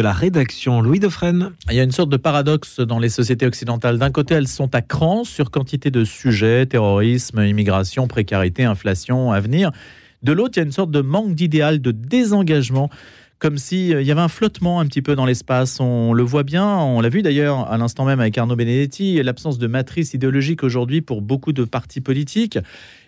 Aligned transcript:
la 0.00 0.12
rédaction 0.12 0.80
Louis 0.80 1.00
Dauphren. 1.00 1.54
Il 1.68 1.74
y 1.74 1.80
a 1.80 1.82
une 1.82 1.90
sorte 1.90 2.08
de 2.08 2.16
paradoxe 2.16 2.78
dans 2.78 3.00
les 3.00 3.08
sociétés 3.08 3.46
occidentales. 3.46 3.98
D'un 3.98 4.12
côté, 4.12 4.34
elles 4.34 4.46
sont 4.46 4.72
à 4.72 4.80
cran 4.80 5.24
sur 5.24 5.50
quantité 5.50 5.90
de 5.90 6.04
sujets, 6.04 6.66
terrorisme, 6.66 7.42
immigration, 7.44 8.06
précarité, 8.06 8.62
inflation, 8.62 9.32
avenir. 9.32 9.72
De 10.22 10.30
l'autre, 10.30 10.52
il 10.54 10.58
y 10.58 10.62
a 10.62 10.66
une 10.66 10.72
sorte 10.72 10.92
de 10.92 11.00
manque 11.00 11.34
d'idéal, 11.34 11.80
de 11.80 11.90
désengagement 11.90 12.90
comme 13.38 13.56
s'il 13.56 13.94
euh, 13.94 14.02
y 14.02 14.10
avait 14.10 14.20
un 14.20 14.28
flottement 14.28 14.80
un 14.80 14.86
petit 14.86 15.02
peu 15.02 15.14
dans 15.14 15.24
l'espace. 15.24 15.80
On 15.80 16.12
le 16.12 16.22
voit 16.22 16.42
bien, 16.42 16.66
on 16.66 17.00
l'a 17.00 17.08
vu 17.08 17.22
d'ailleurs 17.22 17.70
à 17.70 17.78
l'instant 17.78 18.04
même 18.04 18.20
avec 18.20 18.36
Arnaud 18.36 18.56
Benedetti, 18.56 19.22
l'absence 19.22 19.58
de 19.58 19.66
matrice 19.66 20.14
idéologique 20.14 20.62
aujourd'hui 20.62 21.00
pour 21.00 21.22
beaucoup 21.22 21.52
de 21.52 21.64
partis 21.64 22.00
politiques. 22.00 22.58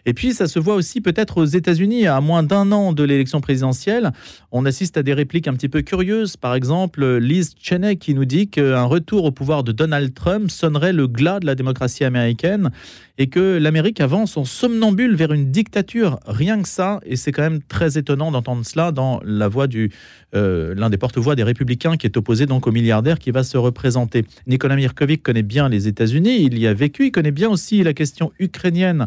Et 0.06 0.14
puis, 0.14 0.32
ça 0.32 0.46
se 0.46 0.58
voit 0.58 0.74
aussi 0.74 1.00
peut-être 1.00 1.38
aux 1.38 1.44
États-Unis, 1.44 2.06
à 2.06 2.20
moins 2.20 2.42
d'un 2.42 2.72
an 2.72 2.92
de 2.92 3.02
l'élection 3.02 3.40
présidentielle. 3.40 4.12
On 4.52 4.64
assiste 4.66 4.96
à 4.96 5.02
des 5.02 5.14
répliques 5.14 5.48
un 5.48 5.54
petit 5.54 5.68
peu 5.68 5.82
curieuses. 5.82 6.36
Par 6.36 6.54
exemple, 6.54 7.18
Liz 7.18 7.54
Cheney 7.60 7.96
qui 7.96 8.14
nous 8.14 8.24
dit 8.24 8.48
qu'un 8.48 8.84
retour 8.84 9.24
au 9.24 9.30
pouvoir 9.30 9.64
de 9.64 9.72
Donald 9.72 10.14
Trump 10.14 10.50
sonnerait 10.50 10.92
le 10.92 11.06
glas 11.06 11.40
de 11.40 11.46
la 11.46 11.54
démocratie 11.54 12.04
américaine 12.04 12.70
et 13.18 13.28
que 13.28 13.58
l'Amérique 13.58 14.00
avance 14.00 14.36
en 14.36 14.44
somnambule 14.44 15.14
vers 15.14 15.32
une 15.32 15.50
dictature. 15.50 16.18
Rien 16.26 16.62
que 16.62 16.68
ça. 16.68 17.00
Et 17.04 17.16
c'est 17.16 17.32
quand 17.32 17.42
même 17.42 17.60
très 17.62 17.98
étonnant 17.98 18.30
d'entendre 18.30 18.64
cela 18.64 18.92
dans 18.92 19.20
la 19.24 19.46
voix 19.46 19.66
du 19.66 19.92
euh, 20.34 20.74
l'un 20.74 20.88
des 20.88 20.96
porte-voix 20.96 21.36
des 21.36 21.42
Républicains 21.42 21.96
qui 21.96 22.06
est 22.06 22.16
opposé 22.16 22.46
donc 22.46 22.66
au 22.66 22.72
milliardaire 22.72 23.18
qui 23.18 23.30
va 23.30 23.42
se 23.42 23.58
représenter. 23.58 24.24
Nicolas 24.46 24.76
Mirkovic 24.76 25.22
connaît 25.22 25.42
bien 25.42 25.68
les 25.68 25.86
États-Unis. 25.86 26.44
Il 26.44 26.58
y 26.58 26.66
a 26.66 26.72
vécu. 26.72 27.06
Il 27.06 27.12
connaît 27.12 27.30
bien 27.30 27.50
aussi 27.50 27.82
la 27.82 27.92
question 27.92 28.32
ukrainienne 28.38 29.06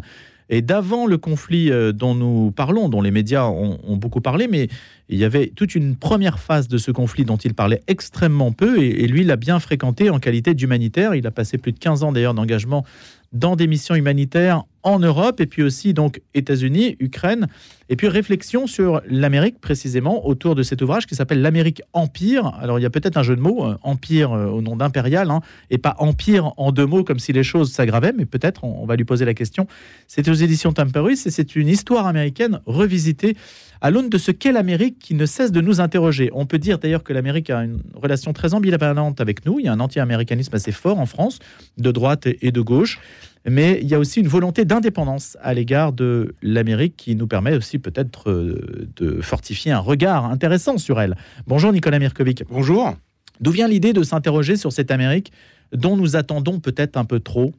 et 0.49 0.61
d'avant 0.61 1.05
le 1.05 1.17
conflit 1.17 1.71
euh, 1.71 1.91
dont 1.91 2.15
nous 2.15 2.51
parlons, 2.51 2.89
dont 2.89 3.01
les 3.01 3.11
médias 3.11 3.45
ont, 3.45 3.97
beaucoup 3.97 4.21
parlé, 4.21 4.47
mais 4.47 4.67
il 5.09 5.17
y 5.17 5.23
avait 5.23 5.51
toute 5.55 5.75
une 5.75 5.95
première 5.95 6.39
phase 6.39 6.67
de 6.67 6.77
ce 6.77 6.91
conflit 6.91 7.25
dont 7.25 7.37
il 7.37 7.53
parlait 7.53 7.81
extrêmement 7.87 8.51
peu, 8.51 8.81
et, 8.81 9.03
et 9.03 9.07
lui 9.07 9.23
l'a 9.23 9.35
bien 9.35 9.59
fréquenté 9.59 10.09
en 10.09 10.19
qualité 10.19 10.53
d'humanitaire. 10.53 11.15
Il 11.15 11.27
a 11.27 11.31
passé 11.31 11.57
plus 11.57 11.71
de 11.71 11.79
15 11.79 12.03
ans 12.03 12.11
d'ailleurs 12.11 12.33
d'engagement 12.33 12.83
dans 13.31 13.55
des 13.55 13.67
missions 13.67 13.95
humanitaires 13.95 14.63
en 14.83 14.99
Europe 14.99 15.39
et 15.41 15.45
puis 15.45 15.63
aussi 15.63 15.93
donc 15.93 16.21
États-Unis, 16.33 16.97
Ukraine 16.99 17.47
et 17.89 17.95
puis 17.95 18.07
réflexion 18.07 18.67
sur 18.67 19.01
l'Amérique 19.07 19.59
précisément 19.59 20.25
autour 20.25 20.55
de 20.55 20.63
cet 20.63 20.81
ouvrage 20.81 21.05
qui 21.05 21.15
s'appelle 21.15 21.41
l'Amérique 21.41 21.81
Empire. 21.93 22.53
Alors 22.59 22.79
il 22.79 22.81
y 22.81 22.85
a 22.85 22.89
peut-être 22.89 23.17
un 23.17 23.23
jeu 23.23 23.35
de 23.35 23.41
mots, 23.41 23.65
euh, 23.65 23.77
empire 23.83 24.31
euh, 24.31 24.45
au 24.47 24.61
nom 24.61 24.75
d'impérial 24.75 25.29
hein, 25.29 25.41
et 25.69 25.77
pas 25.77 25.95
empire 25.99 26.53
en 26.57 26.71
deux 26.71 26.85
mots 26.85 27.03
comme 27.03 27.19
si 27.19 27.33
les 27.33 27.43
choses 27.43 27.71
s'aggravaient, 27.71 28.13
mais 28.15 28.25
peut-être 28.25 28.63
on, 28.63 28.85
va 28.85 28.95
lui 28.95 29.05
poser 29.05 29.25
la 29.25 29.33
question. 29.33 29.67
C'est 30.07 30.27
aux 30.27 30.33
éditions 30.33 30.73
Temperus 30.73 31.25
et 31.25 31.31
c'est 31.31 31.55
une 31.55 31.67
histoire 31.67 32.07
américaine 32.07 32.61
revisitée 32.65 33.35
à 33.81 33.91
l'aune 33.91 34.09
de 34.09 34.17
ce 34.17 34.31
qu'est 34.31 34.53
l'Amérique 34.53 34.97
qui 34.99 35.13
ne 35.13 35.25
cesse 35.25 35.51
de 35.51 35.59
nous 35.59 35.81
interroger. 35.81 36.29
On 36.33 36.45
peut 36.45 36.57
dire 36.57 36.79
d'ailleurs 36.79 37.03
que 37.03 37.11
l'Amérique 37.11 37.49
a 37.49 37.63
une 37.63 37.79
relation 37.95 38.31
très 38.31 38.53
ambivalente 38.53 39.19
avec 39.19 39.45
nous. 39.45 39.59
Il 39.59 39.65
y 39.65 39.67
a 39.67 39.73
un 39.73 39.79
anti-américanisme 39.81 40.55
assez 40.55 40.71
fort 40.71 40.99
en 40.99 41.05
France, 41.05 41.39
de 41.77 41.91
droite 41.91 42.27
et 42.41 42.51
de 42.51 42.61
gauche 42.61 42.99
mais 43.45 43.79
il 43.81 43.87
y 43.87 43.93
a 43.93 43.99
aussi 43.99 44.19
une 44.19 44.27
volonté 44.27 44.65
d'indépendance 44.65 45.37
à 45.41 45.53
l'égard 45.53 45.91
de 45.93 46.35
l'Amérique 46.41 46.95
qui 46.95 47.15
nous 47.15 47.27
permet 47.27 47.55
aussi 47.55 47.79
peut-être 47.79 48.29
euh, 48.29 48.87
de 48.95 49.21
fortifier 49.21 49.71
un 49.71 49.79
regard 49.79 50.25
intéressant 50.25 50.77
sur 50.77 51.01
elle. 51.01 51.15
Bonjour 51.47 51.73
Nicolas 51.73 51.99
Mirkovic. 51.99 52.43
Bonjour. 52.49 52.95
D'où 53.41 53.51
vient 53.51 53.67
l'idée 53.67 53.93
de 53.93 54.03
s'interroger 54.03 54.55
sur 54.55 54.71
cette 54.71 54.91
Amérique 54.91 55.31
dont 55.73 55.97
nous 55.97 56.15
attendons 56.15 56.59
peut-être 56.59 56.97
un 56.97 57.05
peu 57.05 57.19
trop? 57.19 57.53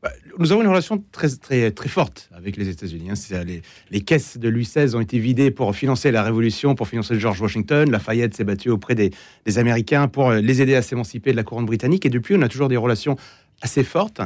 Bah, 0.00 0.12
nous 0.38 0.52
avons 0.52 0.62
une 0.62 0.68
relation 0.68 1.02
très, 1.10 1.28
très, 1.28 1.72
très 1.72 1.88
forte 1.88 2.30
avec 2.32 2.56
les 2.56 2.68
États-Unis. 2.68 3.10
Hein. 3.10 3.44
Les, 3.44 3.62
les, 3.90 4.00
caisses 4.00 4.38
de 4.38 4.48
Louis 4.48 4.62
XVI 4.62 4.94
ont 4.94 5.00
été 5.00 5.18
vidées 5.18 5.50
pour 5.50 5.74
financer 5.74 6.12
la 6.12 6.22
Révolution, 6.22 6.76
pour 6.76 6.86
financer 6.86 7.18
George 7.18 7.40
Washington. 7.40 7.90
Lafayette 7.90 8.36
s'est 8.36 8.44
battu 8.44 8.70
auprès 8.70 8.94
des, 8.94 9.10
des 9.44 9.58
Américains 9.58 10.06
pour 10.06 10.30
euh, 10.30 10.40
les 10.40 10.62
aider 10.62 10.76
à 10.76 10.82
s'émanciper 10.82 11.32
de 11.32 11.36
la 11.36 11.42
couronne 11.42 11.66
britannique. 11.66 12.06
Et 12.06 12.10
depuis, 12.10 12.36
on 12.36 12.42
a 12.42 12.48
toujours 12.48 12.68
des 12.68 12.76
relations 12.76 13.16
assez 13.62 13.84
forte. 13.84 14.20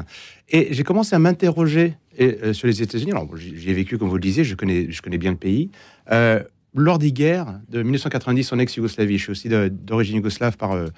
Et 0.49 0.69
j'ai 0.73 0.83
commencé 0.83 1.15
à 1.15 1.19
m'interroger 1.19 1.97
euh, 2.21 2.53
sur 2.53 2.67
les 2.67 2.83
États-Unis. 2.83 3.13
Alors, 3.13 3.29
j'y 3.37 3.71
ai 3.71 3.73
vécu, 3.73 3.99
comme 3.99 4.09
vous 4.09 4.17
le 4.17 4.21
disiez, 4.21 4.45
je 4.45 4.55
connais, 4.55 5.19
bien 5.19 5.31
le 5.31 5.37
pays. 5.37 5.71
Euh, 6.11 6.43
lors 6.75 6.99
des 6.99 7.13
guerres 7.13 7.61
de 7.69 7.83
1990 7.83 8.53
en 8.53 8.59
ex-Yougoslavie, 8.59 9.19
je 9.19 9.23
suis 9.23 9.31
aussi 9.31 9.49
d'origine 9.49 10.17
yougoslave 10.17 10.57
par, 10.57 10.73
euh, 10.73 10.89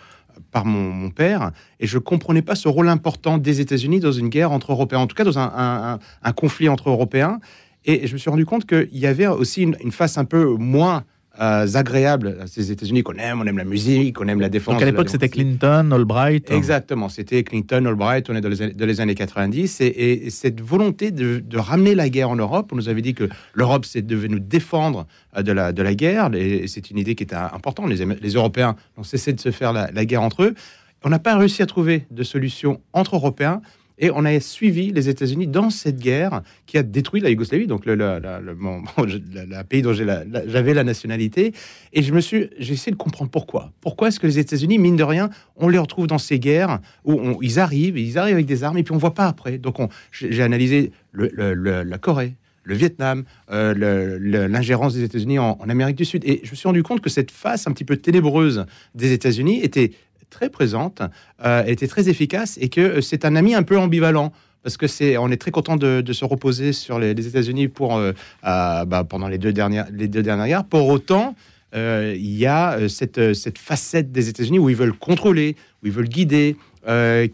par 0.51 0.65
mon, 0.65 1.11
père, 1.11 1.53
et 1.81 1.87
je 1.87 1.99
ne 1.99 2.03
comprenais 2.03 2.43
pas 2.43 2.55
ce 2.55 2.69
rôle 2.69 2.89
important 2.89 3.39
des 3.39 3.61
États-Unis 3.61 4.01
dans 4.01 4.13
une 4.13 4.29
guerre 4.29 4.53
entre 4.53 4.73
Européens, 4.73 5.01
en 5.01 5.07
tout 5.07 5.17
cas 5.17 5.25
dans 5.25 5.39
un, 5.39 5.99
conflit 6.37 6.69
entre 6.69 6.91
Européens. 6.91 7.39
Et 7.85 8.07
je 8.07 8.15
me 8.15 8.19
suis 8.19 8.31
rendu 8.31 8.47
compte 8.47 8.67
qu'il 8.67 8.99
y 8.99 9.07
avait 9.07 9.27
aussi 9.27 9.63
une 9.63 9.93
face 9.93 10.17
un 10.17 10.25
peu 10.25 10.55
moins 10.55 11.05
euh, 11.41 11.67
agréables 11.75 12.39
à 12.41 12.47
ces 12.47 12.71
États-Unis 12.71 13.03
qu'on 13.03 13.15
aime. 13.15 13.41
On 13.41 13.47
aime 13.47 13.59
la 13.59 13.65
musique, 13.65 14.21
on 14.21 14.29
aime 14.29 14.41
la 14.41 14.49
défense. 14.49 14.75
Donc 14.75 14.83
à 14.83 14.87
l'époque, 14.87 15.09
c'était 15.09 15.29
Clinton, 15.29 15.91
Albright. 15.93 16.51
Exactement, 16.51 17.09
c'était 17.09 17.43
Clinton, 17.43 17.87
Albright, 17.87 18.31
on 18.31 18.37
est 18.37 18.41
dans 18.41 18.49
les, 18.87 19.01
années 19.01 19.15
90. 19.15 19.81
Et, 19.81 20.31
cette 20.31 20.61
volonté 20.61 21.11
de, 21.11 21.43
ramener 21.57 21.95
la 21.95 22.09
guerre 22.09 22.31
en 22.31 22.37
Europe, 22.37 22.71
on 22.73 22.77
nous 22.77 22.89
avait 22.89 23.03
dit 23.03 23.15
que 23.15 23.29
l'Europe, 23.53 23.85
devait 23.95 24.29
nous 24.29 24.39
défendre 24.39 25.07
euh, 25.37 25.43
de 25.43 25.53
la, 25.53 25.73
de 25.73 25.83
la 25.83 25.95
guerre. 25.95 26.31
Et 26.35 26.67
c'est 26.69 26.91
une 26.91 26.99
idée 26.99 27.15
qui 27.15 27.25
était 27.25 27.35
importante. 27.35 27.89
Les, 27.89 28.05
les 28.05 28.31
Européens 28.31 28.77
ont 28.97 29.05
cessé 29.05 29.33
de 29.33 29.41
se 29.41 29.51
faire 29.51 29.73
la, 29.73 29.91
la 29.91 30.05
guerre 30.05 30.23
entre 30.23 30.45
eux. 30.45 30.55
On 31.03 31.11
n'a 31.11 31.19
pas 31.19 31.37
réussi 31.37 31.63
à 31.63 31.67
trouver 31.67 32.07
de 32.11 32.23
solution 32.23 32.81
entre 32.93 33.17
Européens. 33.17 33.61
Et 33.99 34.11
on 34.11 34.25
a 34.25 34.41
suivi 34.41 34.91
les 34.91 35.09
États-Unis 35.09 35.47
dans 35.47 35.71
cette 35.71 35.99
guerre 35.99 36.43
qui 36.67 36.79
a 36.79 36.83
détruit 36.83 37.21
la 37.21 37.31
Yougoslavie, 37.31 37.67
donc 37.67 37.87
le, 37.87 37.97
pays 39.69 39.83
dont 39.83 39.93
j'avais 39.93 40.75
la, 40.75 40.85
nationalité. 40.85 41.53
Et 41.93 42.03
je 42.03 42.13
me 42.13 42.21
suis, 42.21 42.51
j'ai 42.59 42.75
essayé 42.75 42.93
de 42.93 42.97
comprendre 42.97 43.31
pourquoi. 43.31 43.73
Pourquoi 43.81 44.09
est-ce 44.09 44.19
que 44.19 44.27
les 44.27 44.39
États-Unis, 44.39 44.79
mine 44.79 44.97
de 44.97 45.05
rien, 45.05 45.31
on 45.57 45.69
les 45.69 45.79
retrouve 45.79 46.07
dans 46.09 46.19
ces 46.19 46.41
guerres 46.41 46.81
où 47.05 47.41
ils 47.43 47.61
arrivent, 47.61 47.97
ils 47.97 48.19
arrivent 48.19 48.35
avec 48.35 48.47
des 48.47 48.65
armes 48.65 48.79
et 48.79 48.83
puis 48.83 48.95
on 48.95 48.99
voit 48.99 49.15
pas 49.15 49.29
après. 49.29 49.59
Donc 49.59 49.77
j'ai 50.11 50.43
analysé 50.43 50.91
la 51.13 51.99
Corée, 51.99 52.35
le 52.65 52.75
Vietnam, 52.75 53.25
euh, 53.51 54.19
l'ingérence 54.49 54.95
des 54.95 55.05
États-Unis 55.05 55.39
en, 55.39 55.57
en, 55.61 55.69
Amérique 55.69 55.97
du 55.97 56.05
Sud. 56.05 56.25
Et 56.25 56.41
je 56.43 56.51
me 56.51 56.57
suis 56.57 56.67
rendu 56.67 56.83
compte 56.83 57.01
que 57.01 57.11
cette 57.11 57.31
face 57.31 57.67
un 57.69 57.73
petit 57.73 57.85
peu 57.85 57.97
ténébreuse 57.97 58.67
des 58.95 59.13
États-Unis 59.13 59.61
était 59.63 59.93
très 60.31 60.49
présente, 60.49 61.03
euh, 61.45 61.65
était 61.65 61.87
très 61.87 62.09
efficace 62.09 62.59
et 62.61 62.69
que 62.69 62.81
euh, 62.81 63.01
c'est 63.01 63.25
un 63.25 63.37
ami 63.37 63.55
un 63.55 63.63
peu 63.63 63.79
ambivalent 63.79 64.33
parce 64.63 64.77
que 64.77 64.87
c'est, 64.87 65.19
on 65.19 65.31
est 65.31 65.37
très 65.37 65.51
content 65.51 65.77
de, 65.77 66.03
se 66.13 66.25
reposer 66.25 66.73
sur 66.73 66.99
les, 66.99 67.11
États-Unis 67.11 67.69
pour 67.69 67.97
euh, 67.97 68.13
bah, 68.43 69.05
pendant 69.07 69.29
les 69.29 69.37
deux 69.37 69.53
dernières 69.53 69.87
les 69.93 70.09
deux 70.09 70.23
dernières 70.23 70.47
guerres. 70.47 70.65
Pour 70.65 70.89
autant, 70.89 71.35
il 71.75 72.35
y 72.35 72.47
a 72.47 72.89
cette, 72.89 73.35
cette 73.35 73.59
facette 73.59 74.11
des 74.11 74.31
États-Unis 74.31 74.59
où 74.59 74.71
ils 74.71 74.77
veulent 74.77 74.97
contrôler, 74.97 75.57
où 75.83 75.89
ils 75.89 75.93
veulent 75.93 76.09
guider, 76.09 76.57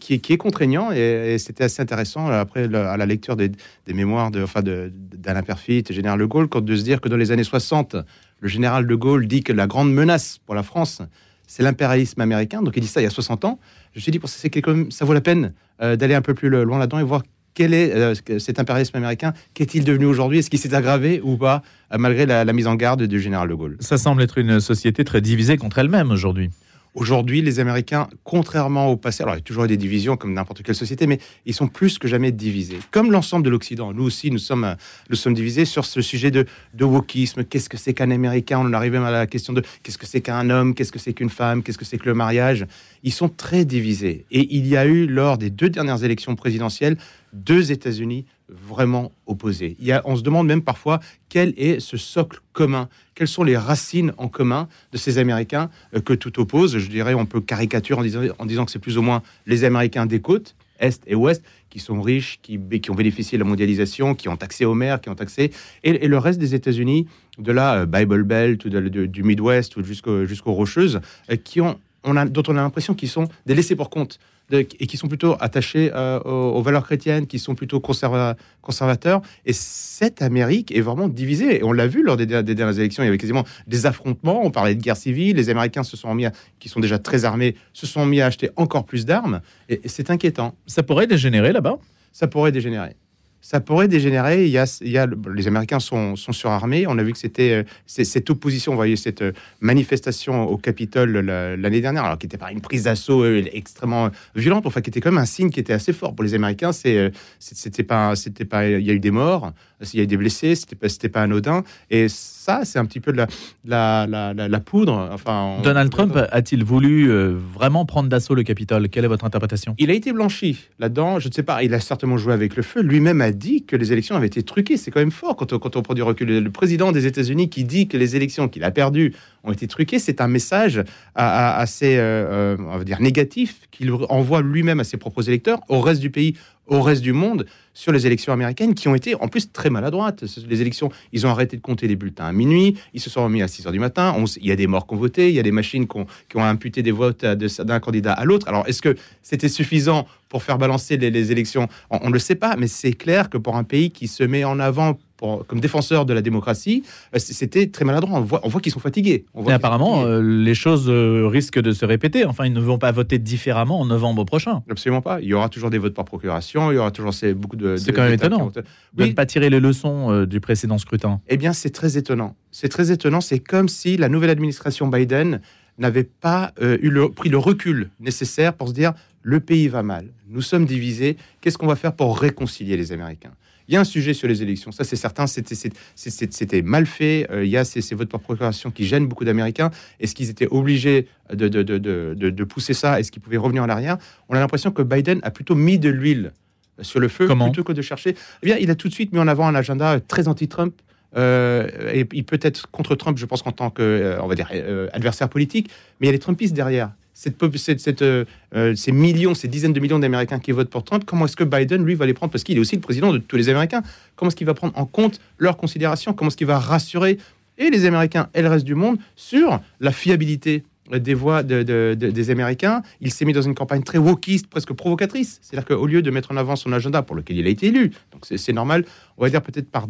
qui, 0.01 0.15
est 0.15 0.37
contraignant 0.39 0.91
et, 0.91 1.37
c'était 1.39 1.63
assez 1.63 1.81
intéressant 1.81 2.27
après 2.27 2.65
à 2.75 2.97
la 2.97 3.07
lecture 3.07 3.37
des, 3.37 3.51
des 3.51 3.95
mémoires 3.95 4.33
de, 4.33 4.43
enfin 4.43 4.63
d'Alain 4.63 5.43
Perfit 5.43 5.85
et 5.89 5.93
général 5.93 6.19
de 6.19 6.25
Gaulle, 6.25 6.49
quand 6.49 6.65
de 6.65 6.75
se 6.75 6.83
dire 6.83 7.01
que 7.01 7.09
dans 7.09 7.17
les 7.17 7.31
années 7.31 7.45
60, 7.45 7.95
le 8.41 8.49
général 8.49 8.89
de 8.89 8.95
Gaulle 8.97 9.29
dit 9.29 9.45
que 9.45 9.53
la 9.53 9.69
grande 9.69 9.93
menace 9.93 10.39
pour 10.47 10.57
la 10.57 10.65
France, 10.65 11.03
c'est 11.51 11.65
l'impérialisme 11.65 12.21
américain. 12.21 12.63
Donc 12.63 12.75
il 12.77 12.81
dit 12.81 12.87
ça 12.87 13.01
il 13.01 13.05
y 13.05 13.09
a 13.09 13.11
60 13.11 13.45
ans. 13.45 13.59
Je 13.93 13.99
me 13.99 14.03
suis 14.03 14.13
dit, 14.13 14.21
pour 14.21 14.29
ça, 14.29 14.49
ça 14.91 15.05
vaut 15.05 15.13
la 15.13 15.21
peine 15.21 15.53
euh, 15.83 15.97
d'aller 15.97 16.15
un 16.15 16.23
peu 16.23 16.33
plus 16.33 16.49
loin 16.49 16.79
là-dedans 16.79 17.01
et 17.01 17.03
voir 17.03 17.25
quel 17.55 17.75
est 17.75 17.93
euh, 17.93 18.15
cet 18.39 18.61
impérialisme 18.61 18.97
américain 18.97 19.35
Qu'est-il 19.53 19.85
devenu 19.85 20.05
aujourd'hui? 20.05 20.39
Est-ce 20.39 20.49
qu'il 20.49 20.61
s'est 20.61 20.75
aggravé 20.75 21.21
ou 21.25 21.37
pas, 21.37 21.63
euh, 21.93 21.99
malgré 21.99 22.25
la, 22.25 22.45
mise 22.53 22.69
en 22.69 22.77
garde 22.77 23.03
du 23.03 23.19
général 23.19 23.49
de 23.49 23.55
Gaulle? 23.55 23.77
Ça 23.81 23.99
semble 23.99 24.23
être 24.23 24.39
une 24.39 24.61
société 24.61 25.05
très 25.05 25.21
divisée 25.21 25.57
contre 25.57 25.81
elle-même 25.81 26.13
aujourd'hui. 26.13 26.51
Aujourd'hui, 26.95 27.41
les 27.41 27.61
Américains, 27.61 28.09
contrairement 28.25 28.89
au 28.89 28.97
passé, 28.97 29.23
alors 29.23 29.37
il 29.37 29.39
y 29.39 29.41
a 29.41 29.43
toujours 29.43 29.65
eu 29.65 29.69
des 29.69 29.77
divisions 29.77 30.17
comme 30.17 30.33
n'importe 30.33 30.63
quelle 30.63 30.75
société, 30.75 31.07
mais 31.07 31.21
ils 31.47 31.55
sont 31.55 31.69
plus 31.69 31.99
que 31.99 32.09
jamais 32.09 32.33
divisés. 32.33 32.81
Comme 32.91 33.13
l'ensemble 33.13 33.45
de 33.45 33.51
l'Occident, 33.51 33.93
nous 33.93 34.03
aussi, 34.03 34.33
nous 34.33 34.39
sommes, 34.39 34.75
nous 35.09 35.17
sommes 35.17 35.35
divisés 35.35 35.65
sur 35.65 35.85
ce 35.85 36.03
sujet 36.03 36.33
de, 36.33 36.47
de 36.75 36.85
wokisme. 36.85 37.45
Qu'est-ce 37.45 37.69
que 37.69 37.77
c'est 37.77 37.95
qu'un 37.95 38.11
Américain? 38.11 38.59
On 38.59 38.67
en 38.67 38.73
arrive 38.73 38.93
même 38.93 39.05
à 39.05 39.13
la 39.13 39.29
question 39.29 39.53
de 39.53 39.63
qu'est-ce 39.85 39.99
que 39.99 40.07
c'est 40.07 40.21
qu'un 40.21 40.51
homme? 40.51 40.75
Qu'est-ce 40.75 40.91
que 40.91 40.99
c'est 40.99 41.13
qu'une 41.13 41.31
femme? 41.31 41.63
Qu'est-ce 41.63 41.79
que 41.79 41.85
c'est 41.85 41.99
que 41.99 42.07
le 42.07 42.15
mariage? 42.15 42.67
Ils 43.05 43.13
sont 43.13 43.29
très 43.29 43.65
divisés. 43.65 44.25
Et 44.33 44.49
il 44.57 44.67
y 44.67 44.77
a 44.77 44.85
eu, 44.85 45.07
lors 45.07 45.39
des 45.39 45.51
deux 45.51 45.71
dernières 45.71 46.03
élections 46.03 46.35
présidentielles, 46.35 46.97
deux 47.33 47.71
États-Unis 47.71 48.27
vraiment 48.51 49.13
opposés. 49.27 49.77
Il 49.79 49.87
y 49.87 49.93
a, 49.93 50.03
on 50.05 50.17
se 50.17 50.23
demande 50.23 50.47
même 50.47 50.63
parfois 50.63 51.01
quel 51.29 51.55
est 51.57 51.81
ce 51.81 51.97
socle 51.97 52.41
commun, 52.53 52.89
quelles 53.15 53.29
sont 53.29 53.45
les 53.45 53.57
racines 53.57 54.13
en 54.19 54.29
commun 54.29 54.69
de 54.93 54.99
ces 54.99 55.19
Américains 55.19 55.71
euh, 55.95 56.01
que 56.01 56.13
tout 56.13 56.41
oppose. 56.41 56.79
Je 56.79 56.89
dirais, 56.89 57.15
on 57.15 57.27
peut 57.27 57.41
caricaturer 57.41 58.01
en 58.01 58.03
disant, 58.03 58.23
en 58.39 58.47
disant 58.47 58.65
que 58.65 58.73
c'est 58.73 58.79
plus 58.79 58.99
ou 58.99 59.03
moins 59.03 59.23
les 59.47 59.65
Américains 59.65 60.07
des 60.07 60.21
côtes, 60.21 60.57
Est 60.79 61.03
et 61.07 61.15
Ouest, 61.15 61.45
qui 61.69 61.79
sont 61.79 62.01
riches, 62.03 62.41
qui, 62.43 62.59
ont 62.89 62.95
bénéficié 62.95 63.39
de 63.39 63.45
la 63.45 63.49
mondialisation, 63.49 64.15
qui 64.15 64.29
ont 64.29 64.35
accès 64.35 64.65
aux 64.65 64.75
mers, 64.75 65.01
qui 65.01 65.09
ont 65.09 65.15
accès, 65.15 65.51
et, 65.85 66.09
le 66.09 66.19
reste 66.19 66.41
des 66.41 66.55
États-Unis, 66.55 67.07
de 67.39 67.53
la 67.53 67.81
euh, 67.81 67.87
Bible 67.87 68.25
Belt, 68.25 68.67
du 68.67 69.23
Midwest, 69.23 69.81
jusqu'aux 69.83 70.27
jusqu'aux 70.27 70.53
Rocheuses, 70.53 71.01
euh, 71.31 71.37
qui 71.37 71.61
ont, 71.61 71.79
on 72.05 72.17
a, 72.17 72.25
dont 72.25 72.43
on 72.49 72.57
a 72.57 72.63
l'impression 72.63 72.95
qu'ils 72.95 73.09
sont 73.09 73.29
des 73.47 73.55
laissés 73.55 73.77
pour 73.77 73.91
compte 73.91 74.19
et 74.53 74.65
qui 74.65 74.97
sont 74.97 75.09
plutôt 75.09 75.37
attachés 75.41 75.91
aux, 76.25 76.63
valeurs 76.63 76.85
chrétiennes, 76.85 77.27
qui 77.27 77.39
sont 77.39 77.55
plutôt 77.55 77.81
conservateurs. 77.81 79.23
Et 79.47 79.53
cette 79.53 80.23
Amérique 80.23 80.75
est 80.77 80.81
vraiment 80.81 81.09
divisée. 81.09 81.59
Et 81.59 81.65
on 81.65 81.73
l'a 81.73 81.87
vu 81.87 82.03
lors 82.03 82.17
des, 82.17 82.27
dernières 82.27 82.79
élections, 82.79 83.03
il 83.03 83.07
y 83.07 83.09
avait 83.09 83.19
quasiment 83.19 83.45
des 83.67 83.87
affrontements. 83.87 84.45
On 84.45 84.51
parlait 84.51 84.75
de 84.75 84.83
guerre 84.83 84.97
civile. 84.97 85.37
Les 85.37 85.51
Américains 85.51 85.83
se 85.83 85.97
sont 85.97 86.15
mis, 86.15 86.27
qui 86.59 86.69
sont 86.69 86.81
déjà 86.81 86.99
très 86.99 87.25
armés, 87.25 87.57
se 87.73 87.87
sont 87.87 88.07
mis 88.07 88.21
à 88.21 88.27
acheter 88.27 88.51
encore 88.57 88.85
plus 88.85 89.07
d'armes. 89.07 89.41
et 89.69 89.81
c'est 89.87 90.11
inquiétant. 90.11 90.55
Ça 90.67 90.83
pourrait 90.83 91.07
dégénérer 91.07 91.53
là-bas? 91.53 91.79
Ça 92.13 92.27
pourrait 92.27 92.53
dégénérer 92.53 92.97
ça 93.41 93.61
pourrait 93.61 93.89
dégénérer. 93.89 94.45
Il 94.47 94.51
y 94.51 94.59
a, 94.59 95.07
les 95.35 95.47
Américains 95.49 95.81
sont, 95.81 96.17
sont, 96.17 96.33
surarmés. 96.33 96.87
On 96.87 96.99
a 96.99 97.03
vu 97.03 97.13
que 97.13 97.19
c'était 97.19 97.53
euh, 97.53 97.63
cette 97.87 98.29
opposition, 98.31 98.75
voyez, 98.75 98.97
cette 98.97 99.23
euh, 99.23 99.33
manifestation 99.61 100.45
au 100.45 100.57
Capitole 100.57 101.19
l'année 101.59 101.81
dernière, 101.81 102.05
alors 102.05 102.19
qui 102.19 102.27
n'était 102.27 102.39
pas 102.39 102.53
une 102.53 102.61
prise 102.61 102.85
d'assaut 102.85 103.23
euh, 103.23 103.45
extrêmement 103.53 104.11
violente, 104.35 104.67
enfin 104.67 104.81
qui 104.81 104.91
était 104.91 105.01
quand 105.01 105.11
même 105.11 105.23
un 105.23 105.27
signe 105.27 105.51
qui 105.51 105.61
était 105.61 105.73
assez 105.73 105.93
fort 105.93 106.15
pour 106.15 106.25
les 106.25 106.35
Américains. 106.35 106.73
C'était 106.73 107.83
pas, 107.83 108.15
pas, 108.49 108.69
il 108.69 108.87
y 108.87 108.91
a 108.91 108.93
eu 108.93 109.01
des 109.01 109.11
morts, 109.11 109.53
il 109.93 109.97
y 109.97 110.01
a 110.01 110.05
eu 110.05 110.07
des 110.07 110.17
blessés, 110.17 110.55
c'était 110.55 110.77
pas, 111.09 111.21
pas 111.21 111.23
anodin. 111.23 111.65
Et 111.91 112.07
ça, 112.41 112.61
c'est 112.65 112.79
un 112.79 112.87
petit 112.87 113.01
peu 113.01 113.13
de 113.13 113.19
la, 113.19 114.07
la, 114.07 114.33
la, 114.33 114.61
poudre. 114.61 115.11
Enfin, 115.13 115.59
Donald 115.63 115.91
Trump 115.91 116.19
a-t-il 116.31 116.65
voulu 116.65 117.11
vraiment 117.55 117.85
prendre 117.85 118.09
d'assaut 118.09 118.35
le 118.35 118.43
Capitole? 118.43 118.89
Quelle 118.89 119.05
est 119.05 119.09
votre 119.09 119.27
interprétation? 119.27 119.75
Il 119.79 119.91
a 119.91 119.93
été 119.93 120.11
blanchi 120.13 120.59
là-dedans. 120.79 121.19
Je 121.19 121.29
ne 121.29 121.35
sais 121.35 121.43
pas. 121.43 121.63
Il 121.63 121.75
a 121.75 121.81
certainement 121.81 122.17
joué 122.17 122.33
avec 122.33 122.57
le 122.57 122.63
feu. 122.63 122.81
Lui-même 122.81 123.21
a 123.21 123.31
dit 123.31 123.65
que 123.65 123.77
les 123.77 123.93
élections 123.93 124.17
avaient 124.17 124.27
été 124.27 124.43
truquées. 124.43 124.79
C'est 124.79 124.91
quand 124.91 125.01
même 125.01 125.11
fort 125.11 125.37
quand 125.37 125.53
on, 125.53 125.59
quand 125.59 125.77
on 125.77 125.83
prend 125.83 125.93
du 125.93 126.03
recul. 126.03 126.43
Le 126.43 126.51
président 126.51 126.93
des 126.93 127.05
États-Unis 127.05 127.51
qui 127.51 127.65
dit 127.65 127.89
que 127.89 127.99
les 127.99 128.17
élections 128.17 128.49
qu'il 128.49 128.65
a 128.65 128.71
perdues 128.71 129.15
ont 129.45 129.53
été 129.53 129.67
truquées, 129.67 129.99
c'est 129.99 130.21
un 130.21 130.29
message 130.29 130.83
assez, 131.15 131.97
euh, 131.97 132.57
euh, 132.57 132.57
on 132.59 132.79
va 132.79 132.85
dire, 132.85 133.01
négatif 133.01 133.69
qu'il 133.71 133.93
envoie 133.93 134.43
lui-même 134.43 134.81
à 134.81 134.85
ses 134.85 134.97
propres 134.97 135.29
électeurs, 135.29 135.61
au 135.69 135.81
reste 135.81 136.01
du 136.01 136.11
pays, 136.11 136.37
au 136.71 136.81
reste 136.81 137.03
du 137.03 137.13
monde, 137.13 137.47
sur 137.75 137.93
les 137.93 138.07
élections 138.07 138.33
américaines 138.33 138.75
qui 138.75 138.89
ont 138.89 138.95
été 138.95 139.15
en 139.17 139.29
plus 139.29 139.53
très 139.53 139.71
maladroites. 139.71 140.25
Les 140.49 140.61
élections, 140.61 140.91
ils 141.13 141.27
ont 141.27 141.31
arrêté 141.31 141.57
de 141.57 141.63
compter 141.63 141.89
les 141.89 141.97
bulletins 141.97 142.27
à 142.27 142.33
minuit, 142.33 142.77
ils 142.95 143.01
se 143.01 143.11
sont 143.11 143.25
remis 143.25 143.43
à 143.43 143.49
6 143.49 143.67
heures 143.67 143.73
du 143.73 143.79
matin. 143.79 144.15
il 144.37 144.47
y 144.47 144.53
a 144.53 144.57
des 144.57 144.67
morts 144.67 144.87
qui 144.87 144.95
ont 144.95 144.97
voté, 144.97 145.29
il 145.29 145.35
y 145.35 145.41
a 145.41 145.43
des 145.43 145.51
machines 145.51 145.87
qui 145.87 145.99
ont, 145.99 146.07
qui 146.29 146.37
ont 146.37 146.45
imputé 146.45 146.83
des 146.83 146.93
votes 146.93 147.25
d'un 147.25 147.81
candidat 147.81 148.13
à 148.13 148.25
l'autre. 148.25 148.49
Alors, 148.49 148.67
est-ce 148.69 148.83
que 148.83 148.97
c'était 149.23 149.49
suffisant 149.49 150.07
pour 150.29 150.43
faire 150.43 150.59
balancer 150.59 150.97
les, 150.97 151.33
élections? 151.33 151.69
On 151.91 152.09
ne 152.09 152.13
le 152.13 152.19
sait 152.21 152.37
pas, 152.37 152.57
mais 152.57 152.69
c'est 152.69 152.93
clair 152.93 153.31
que 153.31 153.39
pour 153.39 153.57
un 153.57 153.65
pays 153.65 153.91
qui 153.91 154.07
se 154.07 154.23
met 154.23 154.45
en 154.45 154.61
avant 154.61 154.99
comme 155.21 155.61
défenseur 155.61 156.07
de 156.07 156.13
la 156.13 156.23
démocratie, 156.23 156.83
euh, 157.15 157.19
c'était 157.19 157.67
très 157.69 157.85
maladroit. 157.85 158.19
On 158.19 158.23
voit, 158.23 158.41
on 158.43 158.49
voit 158.49 158.61
qu'ils 158.61 158.73
sont 158.73 158.81
fatigués. 158.81 159.25
On 159.35 159.43
voit 159.43 159.55
apparemment, 159.55 160.05
euh, 160.05 160.21
les 160.21 160.55
choses 160.55 160.89
euh, 160.89 161.27
risquent 161.27 161.61
de 161.61 161.73
se 161.73 161.85
répéter. 161.85 162.25
Enfin, 162.25 162.47
ils 162.47 162.53
ne 162.53 162.61
vont 162.61 162.79
pas 162.79 162.93
voter 162.93 163.19
différemment 163.19 163.81
en 163.81 163.87
novembre 163.87 164.25
prochain. 164.25 164.63
Absolument 164.71 165.03
pas. 165.03 165.21
Il 165.21 165.29
y 165.29 165.35
aura 165.35 165.49
toujours 165.49 165.71
des 165.71 165.79
votes 165.79 165.95
par 165.95 166.05
procuration. 166.05 166.73
Il 166.73 166.77
y 166.77 166.79
aura 166.79 166.91
toujours 166.91 167.13
beaucoup 167.37 167.57
de. 167.57 167.77
C'est 167.77 167.93
quand 167.93 168.03
même 168.03 168.15
étonnant 168.15 168.51
de 168.95 169.05
ne 169.05 169.13
pas 169.13 169.27
tirer 169.27 169.51
les 169.51 169.61
leçons 169.61 170.25
du 170.25 170.41
précédent 170.41 170.79
scrutin. 170.79 171.21
Eh 171.29 171.37
bien, 171.37 171.53
c'est 171.53 171.71
très 171.71 171.97
étonnant. 171.97 172.35
C'est 172.51 172.69
très 172.69 172.91
étonnant. 172.91 173.21
C'est 173.21 173.39
comme 173.39 173.69
si 173.69 173.97
la 173.97 174.09
nouvelle 174.09 174.31
administration 174.31 174.89
Biden 174.89 175.41
n'avait 175.79 176.05
pas 176.05 176.53
eu 176.61 176.91
le, 176.91 177.09
pris 177.11 177.29
le 177.29 177.39
recul 177.39 177.91
nécessaire 178.01 178.55
pour 178.55 178.69
se 178.69 178.75
dire 178.75 178.93
le 179.23 179.41
pays 179.41 179.69
va 179.69 179.83
mal, 179.83 180.07
nous 180.29 180.43
sommes 180.43 180.65
divisés, 180.65 181.17
qu'est-ce 181.41 181.59
qu'on 181.59 181.67
va 181.67 181.77
faire 181.77 181.95
pour 181.95 182.19
réconcilier 182.19 182.77
les 182.77 182.93
Américains? 182.93 183.33
Il 183.71 183.75
y 183.75 183.77
a 183.77 183.81
un 183.81 183.85
sujet 183.85 184.15
sur 184.15 184.27
les 184.27 184.43
élections, 184.43 184.73
ça 184.73 184.83
c'est 184.83 184.97
certain, 184.97 185.27
c'était 185.29 186.63
mal 186.63 186.87
fait. 186.87 187.29
Euh, 187.31 187.45
il 187.45 187.51
y 187.51 187.57
a 187.57 187.65
ces, 187.65 187.95
votes 187.95 188.09
par 188.09 188.19
procuration 188.19 188.73
qui 188.73 188.85
gênent 188.85 189.07
beaucoup 189.07 189.25
d'Américains. 189.25 189.71
Est-ce 190.01 190.17
qu'ils 190.17 190.29
étaient 190.29 190.49
obligés 190.51 191.07
de, 191.33 191.47
de, 191.47 191.63
de, 191.63 192.15
de 192.15 192.45
pousser 192.45 192.75
ça? 192.75 192.99
Est-ce 192.99 193.13
qu'ils 193.13 193.23
pouvaient 193.23 193.37
revenir 193.37 193.63
en 193.63 193.69
arrière? 193.69 193.97
On 194.29 194.35
a 194.35 194.41
l'impression 194.41 194.73
que 194.73 194.83
Biden 194.83 195.21
a 195.23 195.31
plutôt 195.31 195.55
mis 195.55 195.79
de 195.79 195.89
l'huile 195.89 196.33
sur 196.81 196.99
le 196.99 197.07
feu 197.07 197.29
plutôt 197.29 197.63
que 197.63 197.73
de 197.73 197.81
chercher. 197.81 198.17
Eh 198.43 198.47
bien, 198.47 198.57
il 198.59 198.73
a 198.73 198.75
tout 198.75 198.89
de 198.89 198.93
suite 198.93 199.13
mis 199.13 199.21
en 199.21 199.29
avant 199.29 199.47
un 199.47 199.55
agenda 199.55 200.01
très 200.01 200.27
anti-Trump. 200.27 200.75
Euh, 201.17 201.69
et 201.93 202.09
il 202.13 202.25
peut 202.25 202.41
être 202.43 202.69
contre 202.73 202.97
Trump, 202.97 203.19
je 203.19 203.27
pense 203.27 203.43
qu'en 203.43 203.53
tant 203.53 203.71
que, 203.71 203.83
euh, 203.83 204.21
on 204.21 204.27
va 204.27 204.35
dire, 204.35 204.51
adversaire 204.93 205.29
politique, 205.29 205.71
mais 206.01 206.07
il 206.07 206.09
y 206.09 206.11
a 206.11 206.13
les 206.13 206.19
Trumpistes 206.19 206.55
derrière 206.55 206.91
cette, 207.21 208.03
euh, 208.03 208.25
euh, 208.55 208.75
ces 208.75 208.93
millions, 208.93 209.35
ces 209.35 209.49
dizaines 209.49 209.75
de 209.75 209.81
millions 209.81 209.99
d'Américains 209.99 210.39
qui 210.39 210.53
votent 210.53 210.71
pour 210.71 210.85
Trump, 210.85 211.05
comment 211.05 211.27
est-ce 211.27 211.37
que 211.37 211.45
Biden, 211.45 211.85
lui, 211.85 211.95
va 211.95 212.07
les 212.07 212.15
prendre? 212.15 212.33
Parce 212.33 212.45
qu'il 212.45 212.57
est 212.57 212.61
aussi 212.61 212.77
le 212.77 212.81
président 212.81 213.13
de 213.13 213.19
tous 213.19 213.37
les 213.37 213.51
Américains. 213.51 213.83
Comment 214.17 214.31
est-ce 214.31 214.37
qu'il 214.37 214.47
va 214.47 214.55
prendre 214.55 214.77
en 214.79 214.87
compte 214.87 215.21
leurs 215.39 215.59
considérations? 215.59 216.15
Comment 216.15 216.29
est-ce 216.29 216.37
qu'il 216.37 216.47
va 216.47 216.59
rassurer 216.59 217.19
et 217.59 217.69
les 217.69 217.85
Américains 217.85 218.29
et 218.33 218.41
le 218.41 218.49
reste 218.49 218.65
du 218.65 218.75
monde 218.75 218.99
sur 219.17 219.61
la 219.81 219.93
fiabilité 219.93 220.65
des 220.91 221.13
voix 221.13 221.43
des 221.43 222.31
Américains? 222.31 222.83
Il 223.03 223.13
s'est 223.13 223.27
mis 223.27 223.35
dans 223.35 223.43
une 223.43 223.55
campagne 223.55 223.83
très 223.83 223.99
wokiste, 223.99 224.47
presque 224.47 224.73
provocatrice. 224.73 225.41
C'est-à-dire 225.43 225.77
qu'au 225.77 225.87
lieu 225.87 226.01
de 226.01 226.11
mettre 226.11 226.33
en 226.33 226.39
avant 226.39 226.57
son 226.57 226.73
agenda 226.73 227.03
pour 227.03 227.17
lequel 227.17 227.37
il 227.37 227.47
a 227.47 227.51
été 227.51 227.67
élu, 227.67 227.93
donc 228.13 228.25
c'est 228.25 228.53
normal, 228.55 228.87
on 229.19 229.23
va 229.23 229.31
dire 229.31 229.43
peut-être 229.43 229.71
par 229.71 229.87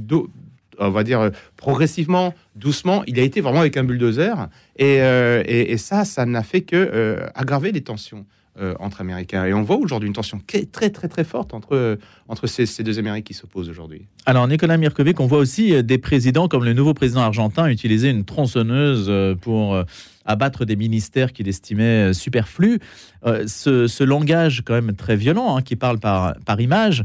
on 0.80 0.90
va 0.90 1.04
dire, 1.04 1.20
euh, 1.20 1.30
progressivement, 1.56 2.34
doucement. 2.56 3.02
Il 3.06 3.18
a 3.20 3.22
été 3.22 3.40
vraiment 3.40 3.60
avec 3.60 3.76
un 3.76 3.84
bulldozer. 3.84 4.48
Et, 4.76 5.02
euh, 5.02 5.42
et, 5.46 5.76
ça, 5.76 6.04
ça 6.04 6.26
n'a 6.26 6.42
fait 6.42 6.62
que 6.62 6.76
euh, 6.76 7.26
aggraver 7.34 7.72
les 7.72 7.82
tensions. 7.82 8.26
entre 8.78 9.00
Américains. 9.00 9.46
Et 9.46 9.54
on 9.54 9.62
voit 9.62 9.76
aujourd'hui 9.76 10.06
une 10.06 10.12
tension 10.12 10.38
très 10.46 10.90
très 10.90 11.08
très 11.08 11.24
forte 11.24 11.54
entre, 11.54 11.96
entre 12.28 12.46
ces, 12.46 12.66
ces 12.66 12.82
deux 12.82 12.98
Amériques 12.98 13.24
qui 13.24 13.32
s'opposent 13.32 13.70
aujourd'hui. 13.70 14.06
Alors 14.26 14.46
Nicolas 14.48 14.76
Mirkovic, 14.76 15.18
on 15.18 15.26
voit 15.26 15.38
aussi 15.38 15.82
des 15.82 15.96
présidents 15.96 16.46
comme 16.46 16.64
le 16.64 16.74
nouveau 16.74 16.92
président 16.92 17.22
argentin 17.22 17.68
utiliser 17.68 18.10
une 18.10 18.26
tronçonneuse 18.26 19.10
pour 19.40 19.82
abattre 20.26 20.66
des 20.66 20.76
ministères 20.76 21.32
qu'il 21.32 21.48
estimait 21.48 22.12
superflus. 22.12 22.80
Ce, 23.46 23.86
ce, 23.86 24.04
langage 24.04 24.62
quand 24.66 24.74
même 24.74 24.94
très 24.94 25.16
violent 25.16 25.56
hein, 25.56 25.62
qui 25.62 25.76
parle 25.76 25.98
par, 25.98 26.34
par 26.44 26.60
image 26.60 27.04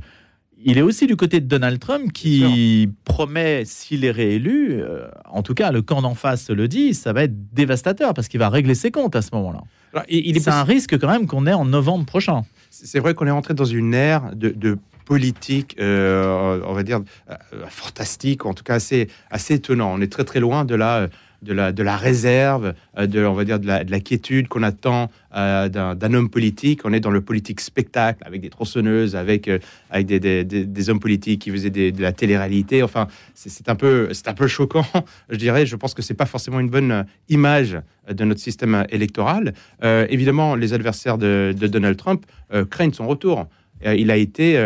il 0.63 0.77
est 0.77 0.81
aussi 0.81 1.07
du 1.07 1.15
côté 1.15 1.41
de 1.41 1.47
Donald 1.47 1.79
Trump 1.79 2.11
qui 2.11 2.89
promet, 3.03 3.63
s'il 3.65 4.05
est 4.05 4.11
réélu, 4.11 4.81
euh, 4.81 5.07
en 5.25 5.43
tout 5.43 5.53
cas 5.53 5.71
le 5.71 5.81
camp 5.81 6.01
d'en 6.01 6.15
face 6.15 6.49
le 6.49 6.67
dit, 6.67 6.93
ça 6.93 7.13
va 7.13 7.23
être 7.23 7.53
dévastateur 7.53 8.13
parce 8.13 8.27
qu'il 8.27 8.39
va 8.39 8.49
régler 8.49 8.75
ses 8.75 8.91
comptes 8.91 9.15
à 9.15 9.21
ce 9.21 9.29
moment-là. 9.33 9.61
C'est 10.09 10.47
un 10.49 10.63
risque 10.63 10.97
quand 10.99 11.09
même 11.09 11.27
qu'on 11.27 11.45
ait 11.47 11.53
en 11.53 11.65
novembre 11.65 12.05
prochain. 12.05 12.43
C'est 12.69 12.99
vrai 12.99 13.13
qu'on 13.13 13.27
est 13.27 13.31
rentré 13.31 13.53
dans 13.53 13.65
une 13.65 13.93
ère 13.93 14.35
de, 14.35 14.77
politique, 15.05 15.75
euh, 15.79 16.59
on 16.65 16.73
va 16.73 16.81
dire, 16.81 16.99
euh, 17.29 17.35
fantastique, 17.69 18.43
en 18.47 18.55
tout 18.55 18.63
cas 18.63 18.73
assez, 18.75 19.07
assez 19.29 19.53
étonnant. 19.53 19.93
On 19.93 20.01
est 20.01 20.11
très 20.11 20.23
très 20.23 20.39
loin 20.39 20.65
de 20.65 20.73
la 20.73 21.09
de 21.45 21.83
la, 21.83 21.97
réserve, 21.97 22.73
euh, 22.97 23.07
de, 23.07 23.23
on 23.23 23.33
va 23.33 23.45
dire 23.45 23.59
de 23.59 23.67
la, 23.67 23.83
de 23.83 23.91
la 23.91 23.99
quiétude 23.99 24.47
qu'on 24.47 24.63
attend 24.63 25.09
euh, 25.35 25.69
d'un 25.69 26.13
homme 26.13 26.29
politique. 26.29 26.81
On 26.83 26.93
est 26.93 26.99
dans 26.99 27.11
le 27.11 27.21
politique 27.21 27.61
spectacle 27.61 28.23
avec 28.25 28.41
des 28.41 28.49
tronçonneuses, 28.49 29.15
avec, 29.15 29.47
euh, 29.47 29.59
des, 30.03 30.89
hommes 30.89 30.99
politiques 30.99 31.41
qui 31.41 31.51
faisaient 31.51 31.69
de 31.69 32.01
la 32.01 32.11
télé-réalité. 32.11 32.83
Enfin, 32.83 33.07
c'est 33.33 33.69
un, 33.69 33.75
peu, 33.75 34.09
un 34.25 34.33
peu 34.33 34.47
choquant, 34.47 34.85
je 35.29 35.37
dirais. 35.37 35.65
Je 35.65 35.75
pense 35.75 35.93
que 35.93 36.01
c'est 36.01 36.13
pas 36.13 36.25
forcément 36.25 36.59
une 36.59 36.69
bonne 36.69 37.05
image 37.29 37.79
de 38.11 38.23
notre 38.23 38.39
système 38.39 38.85
électoral. 38.89 39.53
évidemment, 39.81 40.55
les 40.55 40.73
adversaires 40.73 41.17
de, 41.17 41.55
de 41.57 41.67
Donald 41.67 41.97
Trump 41.97 42.25
craignent 42.69 42.93
son 42.93 43.07
retour. 43.07 43.47
il 43.83 44.11
a 44.11 44.17
été, 44.17 44.57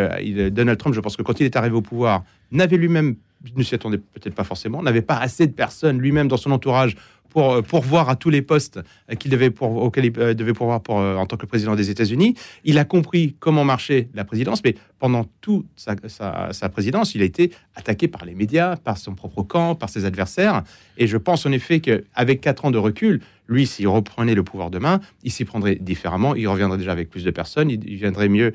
Donald 0.51 0.77
Trump, 0.77 0.93
je 0.93 0.99
pense 0.99 1.15
que 1.15 1.23
quand 1.23 1.39
il 1.39 1.45
est 1.45 1.55
arrivé 1.55 1.75
au 1.75 1.81
pouvoir, 1.81 2.23
n'avait 2.51 2.77
lui-même 2.77 3.15
ne 3.55 3.63
s'y 3.63 3.75
attendait 3.75 3.97
peut-être 3.97 4.35
pas 4.35 4.43
forcément, 4.43 4.83
n'avait 4.83 5.01
pas 5.01 5.17
assez 5.17 5.47
de 5.47 5.53
personnes 5.53 5.99
lui-même 5.99 6.27
dans 6.27 6.37
son 6.37 6.51
entourage 6.51 6.95
pour 7.29 7.53
euh, 7.53 7.61
pourvoir 7.61 8.09
à 8.09 8.15
tous 8.15 8.29
les 8.29 8.41
postes 8.41 8.79
euh, 9.09 9.15
qu'il 9.15 9.31
devait 9.31 9.51
pour, 9.51 9.71
auxquels 9.75 10.05
il 10.05 10.19
euh, 10.19 10.33
devait 10.33 10.53
pourvoir 10.53 10.81
pour, 10.81 10.95
en 10.95 11.25
tant 11.25 11.37
que 11.37 11.45
président 11.45 11.75
des 11.75 11.89
États-Unis. 11.89 12.35
Il 12.63 12.77
a 12.77 12.85
compris 12.85 13.35
comment 13.39 13.63
marchait 13.63 14.09
la 14.13 14.25
présidence, 14.25 14.61
mais 14.63 14.75
pendant 14.97 15.25
toute 15.41 15.67
sa, 15.75 16.69
présidence, 16.69 17.15
il 17.15 17.21
a 17.21 17.25
été 17.25 17.51
attaqué 17.75 18.07
par 18.07 18.25
les 18.25 18.35
médias, 18.35 18.75
par 18.75 18.97
son 18.97 19.15
propre 19.15 19.43
camp, 19.43 19.75
par 19.75 19.89
ses 19.89 20.05
adversaires. 20.05 20.63
Et 20.97 21.07
je 21.07 21.17
pense 21.17 21.45
en 21.45 21.51
effet 21.51 21.79
qu'avec 21.79 22.41
quatre 22.41 22.65
ans 22.65 22.71
de 22.71 22.77
recul, 22.77 23.21
lui, 23.49 23.67
s'il 23.67 23.87
reprenait 23.87 24.35
le 24.35 24.43
pouvoir 24.43 24.69
demain, 24.69 25.01
il 25.23 25.31
s'y 25.31 25.43
prendrait 25.43 25.75
différemment. 25.75 26.35
Il 26.35 26.47
reviendrait 26.47 26.77
déjà 26.77 26.91
avec 26.91 27.09
plus 27.09 27.23
de 27.23 27.31
personnes. 27.31 27.69
Il, 27.69 27.95
viendrait 27.95 28.29
mieux 28.29 28.53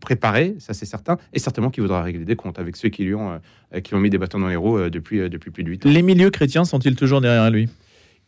préparé, 0.00 0.56
ça 0.58 0.74
c'est 0.74 0.86
certain. 0.86 1.18
Et 1.32 1.38
certainement 1.38 1.70
qu'il 1.70 1.82
voudra 1.82 2.02
régler 2.02 2.24
des 2.24 2.36
comptes 2.36 2.58
avec 2.58 2.76
ceux 2.76 2.88
qui 2.88 3.04
lui 3.04 3.14
ont, 3.14 3.40
qui 3.84 3.94
ont 3.94 4.00
mis 4.00 4.10
des 4.10 4.18
bâtons 4.18 4.40
dans 4.40 4.48
les 4.48 4.56
roues 4.56 4.90
depuis, 4.90 5.28
depuis 5.30 5.50
plus 5.50 5.62
de 5.62 5.70
huit 5.70 5.86
ans. 5.86 5.90
Les 5.90 6.02
milieux 6.02 6.30
chrétiens 6.30 6.64
sont-ils 6.64 6.96
toujours 6.96 7.20
derrière 7.20 7.50
lui? 7.50 7.68